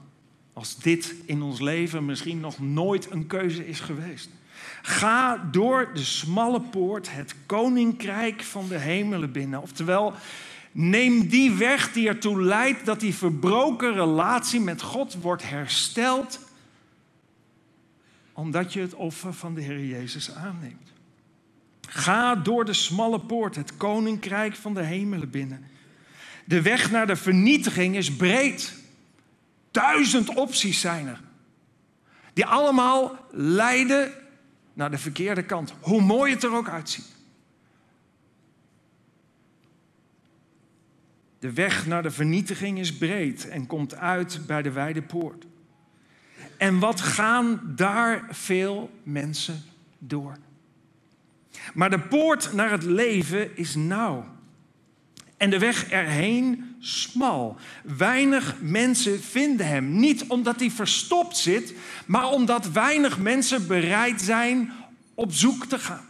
Als 0.52 0.78
dit 0.78 1.14
in 1.24 1.42
ons 1.42 1.60
leven 1.60 2.04
misschien 2.04 2.40
nog 2.40 2.58
nooit 2.58 3.10
een 3.10 3.26
keuze 3.26 3.66
is 3.66 3.80
geweest. 3.80 4.30
Ga 4.82 5.48
door 5.50 5.90
de 5.94 6.04
smalle 6.04 6.60
poort 6.60 7.12
het 7.12 7.34
koninkrijk 7.46 8.42
van 8.42 8.68
de 8.68 8.78
hemelen 8.78 9.32
binnen. 9.32 9.62
Oftewel, 9.62 10.14
neem 10.72 11.28
die 11.28 11.52
weg 11.52 11.92
die 11.92 12.08
ertoe 12.08 12.42
leidt 12.42 12.84
dat 12.84 13.00
die 13.00 13.14
verbroken 13.14 13.92
relatie 13.92 14.60
met 14.60 14.82
God 14.82 15.14
wordt 15.14 15.48
hersteld 15.48 16.47
omdat 18.38 18.72
je 18.72 18.80
het 18.80 18.94
offer 18.94 19.32
van 19.32 19.54
de 19.54 19.60
Heer 19.60 19.84
Jezus 19.84 20.34
aanneemt. 20.34 20.92
Ga 21.88 22.34
door 22.34 22.64
de 22.64 22.72
smalle 22.72 23.20
poort, 23.20 23.56
het 23.56 23.76
koninkrijk 23.76 24.54
van 24.54 24.74
de 24.74 24.82
hemelen 24.82 25.30
binnen. 25.30 25.64
De 26.44 26.62
weg 26.62 26.90
naar 26.90 27.06
de 27.06 27.16
vernietiging 27.16 27.96
is 27.96 28.16
breed. 28.16 28.74
Duizend 29.70 30.34
opties 30.34 30.80
zijn 30.80 31.06
er. 31.06 31.20
Die 32.32 32.46
allemaal 32.46 33.26
leiden 33.30 34.12
naar 34.72 34.90
de 34.90 34.98
verkeerde 34.98 35.42
kant, 35.42 35.74
hoe 35.80 36.00
mooi 36.00 36.32
het 36.32 36.42
er 36.42 36.54
ook 36.54 36.68
uitziet. 36.68 37.16
De 41.38 41.52
weg 41.52 41.86
naar 41.86 42.02
de 42.02 42.10
vernietiging 42.10 42.78
is 42.78 42.96
breed 42.96 43.48
en 43.48 43.66
komt 43.66 43.94
uit 43.94 44.40
bij 44.46 44.62
de 44.62 44.70
wijde 44.70 45.02
poort. 45.02 45.47
En 46.58 46.78
wat 46.78 47.00
gaan 47.00 47.60
daar 47.76 48.26
veel 48.30 48.90
mensen 49.02 49.62
door? 49.98 50.36
Maar 51.74 51.90
de 51.90 52.00
poort 52.00 52.52
naar 52.52 52.70
het 52.70 52.82
leven 52.82 53.56
is 53.56 53.74
nauw. 53.74 54.24
En 55.36 55.50
de 55.50 55.58
weg 55.58 55.90
erheen 55.90 56.76
smal. 56.78 57.56
Weinig 57.96 58.54
mensen 58.60 59.22
vinden 59.22 59.66
hem. 59.66 59.98
Niet 59.98 60.24
omdat 60.26 60.60
hij 60.60 60.70
verstopt 60.70 61.36
zit, 61.36 61.74
maar 62.06 62.28
omdat 62.28 62.70
weinig 62.70 63.18
mensen 63.18 63.66
bereid 63.66 64.20
zijn 64.20 64.72
op 65.14 65.32
zoek 65.32 65.66
te 65.66 65.78
gaan. 65.78 66.06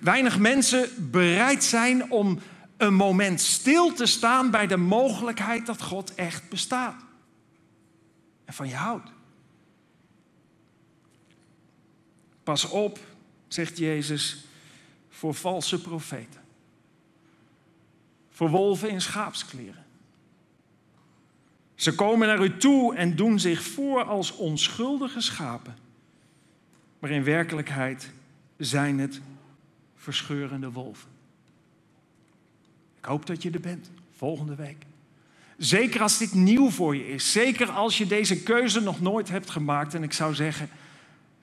Weinig 0.00 0.38
mensen 0.38 1.10
bereid 1.10 1.64
zijn 1.64 2.10
om 2.10 2.38
een 2.76 2.94
moment 2.94 3.40
stil 3.40 3.92
te 3.92 4.06
staan 4.06 4.50
bij 4.50 4.66
de 4.66 4.76
mogelijkheid 4.76 5.66
dat 5.66 5.82
God 5.82 6.14
echt 6.14 6.48
bestaat 6.48 7.03
en 8.44 8.54
van 8.54 8.68
je 8.68 8.74
houdt. 8.74 9.10
Pas 12.42 12.68
op, 12.68 12.98
zegt 13.48 13.78
Jezus, 13.78 14.44
voor 15.08 15.34
valse 15.34 15.80
profeten. 15.80 16.40
Voor 18.30 18.50
wolven 18.50 18.90
in 18.90 19.00
schaapskleren. 19.00 19.84
Ze 21.74 21.94
komen 21.94 22.28
naar 22.28 22.44
u 22.44 22.56
toe 22.56 22.94
en 22.94 23.16
doen 23.16 23.40
zich 23.40 23.62
voor 23.62 24.04
als 24.04 24.36
onschuldige 24.36 25.20
schapen. 25.20 25.76
Maar 26.98 27.10
in 27.10 27.24
werkelijkheid 27.24 28.10
zijn 28.56 28.98
het 28.98 29.20
verscheurende 29.94 30.70
wolven. 30.70 31.10
Ik 32.98 33.04
hoop 33.04 33.26
dat 33.26 33.42
je 33.42 33.50
er 33.50 33.60
bent 33.60 33.90
volgende 34.16 34.54
week. 34.54 34.84
Zeker 35.64 36.02
als 36.02 36.18
dit 36.18 36.34
nieuw 36.34 36.70
voor 36.70 36.96
je 36.96 37.08
is. 37.08 37.32
Zeker 37.32 37.70
als 37.70 37.98
je 37.98 38.06
deze 38.06 38.42
keuze 38.42 38.80
nog 38.80 39.00
nooit 39.00 39.28
hebt 39.28 39.50
gemaakt. 39.50 39.94
En 39.94 40.02
ik 40.02 40.12
zou 40.12 40.34
zeggen, 40.34 40.68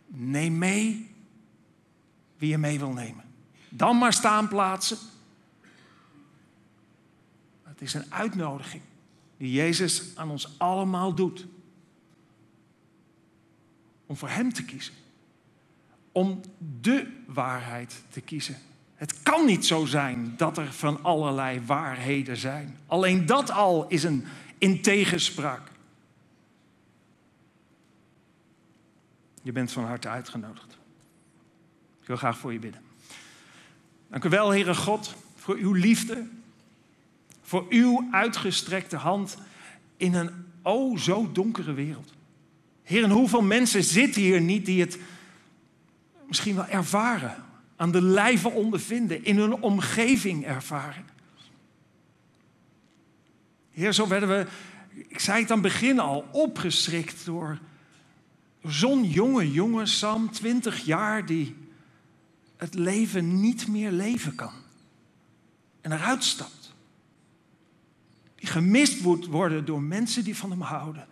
neem 0.07 0.57
mee 0.57 1.15
wie 2.38 2.49
je 2.49 2.57
mee 2.57 2.80
wil 2.80 2.91
nemen. 2.91 3.24
Dan 3.69 3.97
maar 3.97 4.13
staan 4.13 4.47
plaatsen. 4.47 4.97
Het 7.63 7.82
is 7.82 7.93
een 7.93 8.13
uitnodiging 8.13 8.82
die 9.38 9.51
Jezus 9.51 10.11
aan 10.15 10.30
ons 10.30 10.59
allemaal 10.59 11.13
doet. 11.13 11.47
Om 14.05 14.17
voor 14.17 14.30
Hem 14.30 14.53
te 14.53 14.63
kiezen. 14.63 14.93
Om 16.11 16.41
de 16.82 17.07
waarheid 17.26 18.03
te 18.09 18.22
kiezen. 18.22 18.57
Het 19.02 19.22
kan 19.24 19.45
niet 19.45 19.66
zo 19.66 19.86
zijn 19.86 20.34
dat 20.38 20.58
er 20.58 20.74
van 20.74 21.04
allerlei 21.04 21.62
waarheden 21.66 22.38
zijn. 22.38 22.78
Alleen 22.88 23.26
dat 23.26 23.52
al 23.52 23.86
is 23.88 24.04
een 24.04 24.26
in 24.58 24.82
tegenspraak. 24.82 25.62
Je 29.41 29.52
bent 29.52 29.72
van 29.72 29.86
harte 29.86 30.08
uitgenodigd. 30.08 30.78
Ik 32.02 32.08
wil 32.08 32.16
graag 32.16 32.38
voor 32.38 32.54
je 32.54 32.60
bidden. 32.60 32.82
Dank 34.10 34.24
u 34.24 34.30
wel, 34.30 34.49
Heere 34.49 34.76
God, 34.76 35.16
voor 35.36 35.56
uw 35.56 35.74
liefde, 35.74 36.28
voor 37.41 37.66
uw 37.70 38.08
uitgestrekte 38.12 38.97
hand 38.97 39.38
in 39.97 40.14
een 40.14 40.30
o 40.62 40.97
zo 40.97 41.32
donkere 41.32 41.74
wereld. 41.74 42.14
Heer, 42.84 43.10
hoeveel 43.10 43.41
mensen 43.41 43.84
zitten 43.84 44.22
hier 44.22 44.41
niet 44.41 44.66
die 44.66 44.82
het 44.82 44.97
misschien 46.28 46.56
wel 46.56 46.68
ervaren, 46.68 47.49
aan 47.82 47.91
de 47.91 48.01
lijve 48.01 48.49
ondervinden, 48.49 49.23
in 49.23 49.38
hun 49.38 49.53
omgeving 49.53 50.45
ervaren. 50.45 51.05
Heer, 53.71 53.93
zo 53.93 54.07
werden 54.07 54.29
we, 54.29 54.47
ik 55.07 55.19
zei 55.19 55.41
het 55.41 55.51
aan 55.51 55.63
het 55.63 55.67
begin 55.67 55.99
al, 55.99 56.25
opgeschrikt 56.32 57.25
door 57.25 57.59
zo'n 58.63 59.03
jonge 59.03 59.51
jongen, 59.51 59.88
Sam, 59.88 60.32
20 60.32 60.86
jaar, 60.86 61.25
die 61.25 61.55
het 62.57 62.73
leven 62.73 63.39
niet 63.39 63.67
meer 63.67 63.91
leven 63.91 64.36
kan. 64.36 64.53
En 65.82 65.91
eruit 65.91 66.23
stapt. 66.23 66.73
Die 68.36 68.49
gemist 68.49 69.01
moet 69.01 69.25
worden 69.25 69.65
door 69.65 69.82
mensen 69.82 70.23
die 70.23 70.38
van 70.38 70.49
hem 70.49 70.61
houden. 70.61 71.07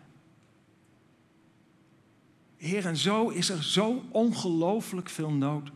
Heer, 2.58 2.86
en 2.86 2.98
zo 2.98 3.28
is 3.28 3.50
er 3.50 3.64
zo 3.64 4.04
ongelooflijk 4.12 5.10
veel 5.10 5.32
nood. 5.32 5.72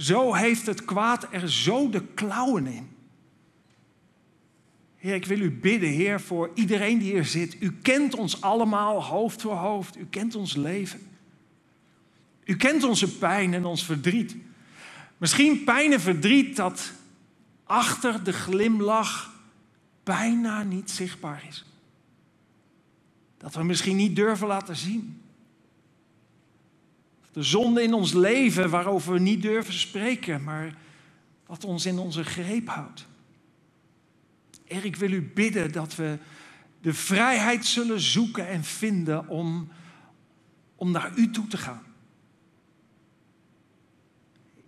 Zo 0.00 0.34
heeft 0.34 0.66
het 0.66 0.84
kwaad 0.84 1.26
er 1.30 1.50
zo 1.50 1.90
de 1.90 2.04
klauwen 2.14 2.66
in. 2.66 2.88
Heer, 4.96 5.14
ik 5.14 5.26
wil 5.26 5.40
u 5.40 5.50
bidden, 5.50 5.88
Heer, 5.88 6.20
voor 6.20 6.50
iedereen 6.54 6.98
die 6.98 7.12
hier 7.12 7.24
zit. 7.24 7.56
U 7.62 7.72
kent 7.72 8.14
ons 8.14 8.40
allemaal 8.40 9.04
hoofd 9.04 9.42
voor 9.42 9.54
hoofd. 9.54 9.98
U 9.98 10.06
kent 10.10 10.34
ons 10.34 10.56
leven. 10.56 11.00
U 12.44 12.56
kent 12.56 12.84
onze 12.84 13.18
pijn 13.18 13.54
en 13.54 13.64
ons 13.64 13.84
verdriet. 13.84 14.36
Misschien 15.18 15.64
pijn 15.64 15.92
en 15.92 16.00
verdriet 16.00 16.56
dat 16.56 16.92
achter 17.64 18.24
de 18.24 18.32
glimlach 18.32 19.34
bijna 20.02 20.62
niet 20.62 20.90
zichtbaar 20.90 21.44
is. 21.48 21.64
Dat 23.38 23.54
we 23.54 23.62
misschien 23.62 23.96
niet 23.96 24.16
durven 24.16 24.46
laten 24.46 24.76
zien. 24.76 25.20
De 27.32 27.42
zonde 27.42 27.82
in 27.82 27.94
ons 27.94 28.12
leven 28.12 28.70
waarover 28.70 29.12
we 29.12 29.18
niet 29.18 29.42
durven 29.42 29.74
spreken, 29.74 30.44
maar 30.44 30.76
wat 31.46 31.64
ons 31.64 31.86
in 31.86 31.98
onze 31.98 32.24
greep 32.24 32.68
houdt. 32.68 33.06
Heer, 34.64 34.84
ik 34.84 34.96
wil 34.96 35.12
u 35.12 35.22
bidden 35.22 35.72
dat 35.72 35.96
we 35.96 36.18
de 36.80 36.94
vrijheid 36.94 37.66
zullen 37.66 38.00
zoeken 38.00 38.48
en 38.48 38.64
vinden 38.64 39.28
om, 39.28 39.68
om 40.74 40.90
naar 40.90 41.12
u 41.16 41.30
toe 41.30 41.46
te 41.46 41.56
gaan. 41.56 41.82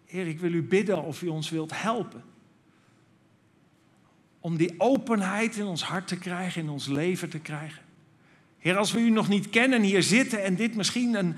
Heer, 0.06 0.26
ik 0.26 0.40
wil 0.40 0.52
u 0.52 0.62
bidden 0.62 1.02
of 1.02 1.22
u 1.22 1.28
ons 1.28 1.50
wilt 1.50 1.82
helpen. 1.82 2.22
Om 4.40 4.56
die 4.56 4.74
openheid 4.80 5.56
in 5.56 5.64
ons 5.64 5.82
hart 5.82 6.08
te 6.08 6.18
krijgen, 6.18 6.62
in 6.62 6.68
ons 6.68 6.86
leven 6.86 7.30
te 7.30 7.38
krijgen. 7.38 7.82
Heer, 8.58 8.76
als 8.76 8.92
we 8.92 9.00
u 9.00 9.10
nog 9.10 9.28
niet 9.28 9.50
kennen 9.50 9.82
hier 9.82 10.02
zitten 10.02 10.44
en 10.44 10.56
dit 10.56 10.74
misschien 10.74 11.14
een, 11.14 11.36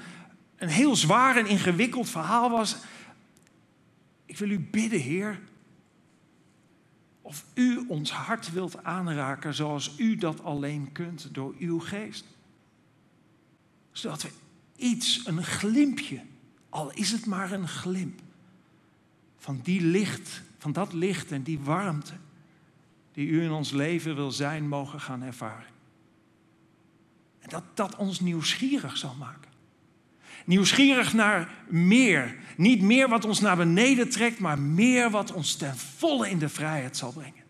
een 0.57 0.69
heel 0.69 0.97
zwaar 0.97 1.37
en 1.37 1.47
ingewikkeld 1.47 2.09
verhaal 2.09 2.51
was. 2.51 2.77
Ik 4.27 4.39
wil 4.39 4.51
u 4.51 4.61
bidden, 4.61 5.01
Heer, 5.01 5.41
of 7.23 7.45
u 7.55 7.85
ons 7.89 8.13
hart 8.13 8.53
wilt 8.53 8.85
aanraken 8.85 9.55
zoals 9.55 9.95
u 9.99 10.17
dat 10.17 10.43
alleen 10.43 10.93
kunt 10.93 11.35
door 11.35 11.55
uw 11.59 11.79
geest. 11.79 12.25
Zodat 13.93 14.23
we 14.23 14.31
iets, 14.77 15.27
een 15.27 15.45
glimpje, 15.45 16.23
al 16.69 16.93
is 16.93 17.11
het 17.11 17.27
maar 17.27 17.53
een 17.53 17.69
glimp, 17.69 18.21
van 19.39 19.61
die 19.63 19.81
licht, 19.81 20.43
van 20.59 20.73
dat 20.73 20.93
licht 20.93 21.33
en 21.33 21.43
die 21.43 21.59
warmte 21.59 22.15
die 23.13 23.29
u 23.29 23.43
in 23.43 23.51
ons 23.51 23.71
leven 23.71 24.15
wil 24.15 24.31
zijn, 24.31 24.69
mogen 24.69 25.01
gaan 25.01 25.23
ervaren. 25.23 25.73
En 27.39 27.49
dat 27.49 27.65
dat 27.75 27.97
ons 27.97 28.21
nieuwsgierig 28.21 28.97
zal 28.97 29.15
maken. 29.15 29.51
Nieuwsgierig 30.45 31.13
naar 31.13 31.55
meer. 31.69 32.37
Niet 32.57 32.83
meer 32.83 33.09
wat 33.09 33.25
ons 33.25 33.41
naar 33.41 33.57
beneden 33.57 34.09
trekt, 34.09 34.39
maar 34.39 34.59
meer 34.59 35.11
wat 35.11 35.33
ons 35.33 35.57
ten 35.57 35.77
volle 35.77 36.31
in 36.31 36.39
de 36.39 36.49
vrijheid 36.49 36.97
zal 36.97 37.13
brengen. 37.13 37.43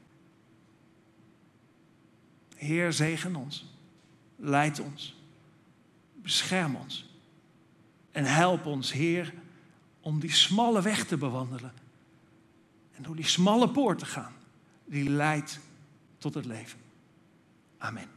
Heer, 2.57 2.93
zegen 2.93 3.37
ons. 3.37 3.65
Leid 4.37 4.81
ons. 4.81 5.17
Bescherm 6.15 6.75
ons. 6.77 7.09
En 8.13 8.25
help 8.25 8.67
ons, 8.67 8.93
Heer, 8.93 9.33
om 10.01 10.21
die 10.21 10.33
smalle 10.33 10.83
weg 10.83 11.07
te 11.07 11.17
bewandelen. 11.17 11.73
En 12.93 13.03
door 13.03 13.17
die 13.17 13.27
smalle 13.27 13.71
poort 13.71 13.99
te 13.99 14.07
gaan, 14.07 14.33
die 14.85 15.11
leidt 15.11 15.59
tot 16.19 16.35
het 16.35 16.45
leven. 16.45 16.79
Amen. 17.79 18.14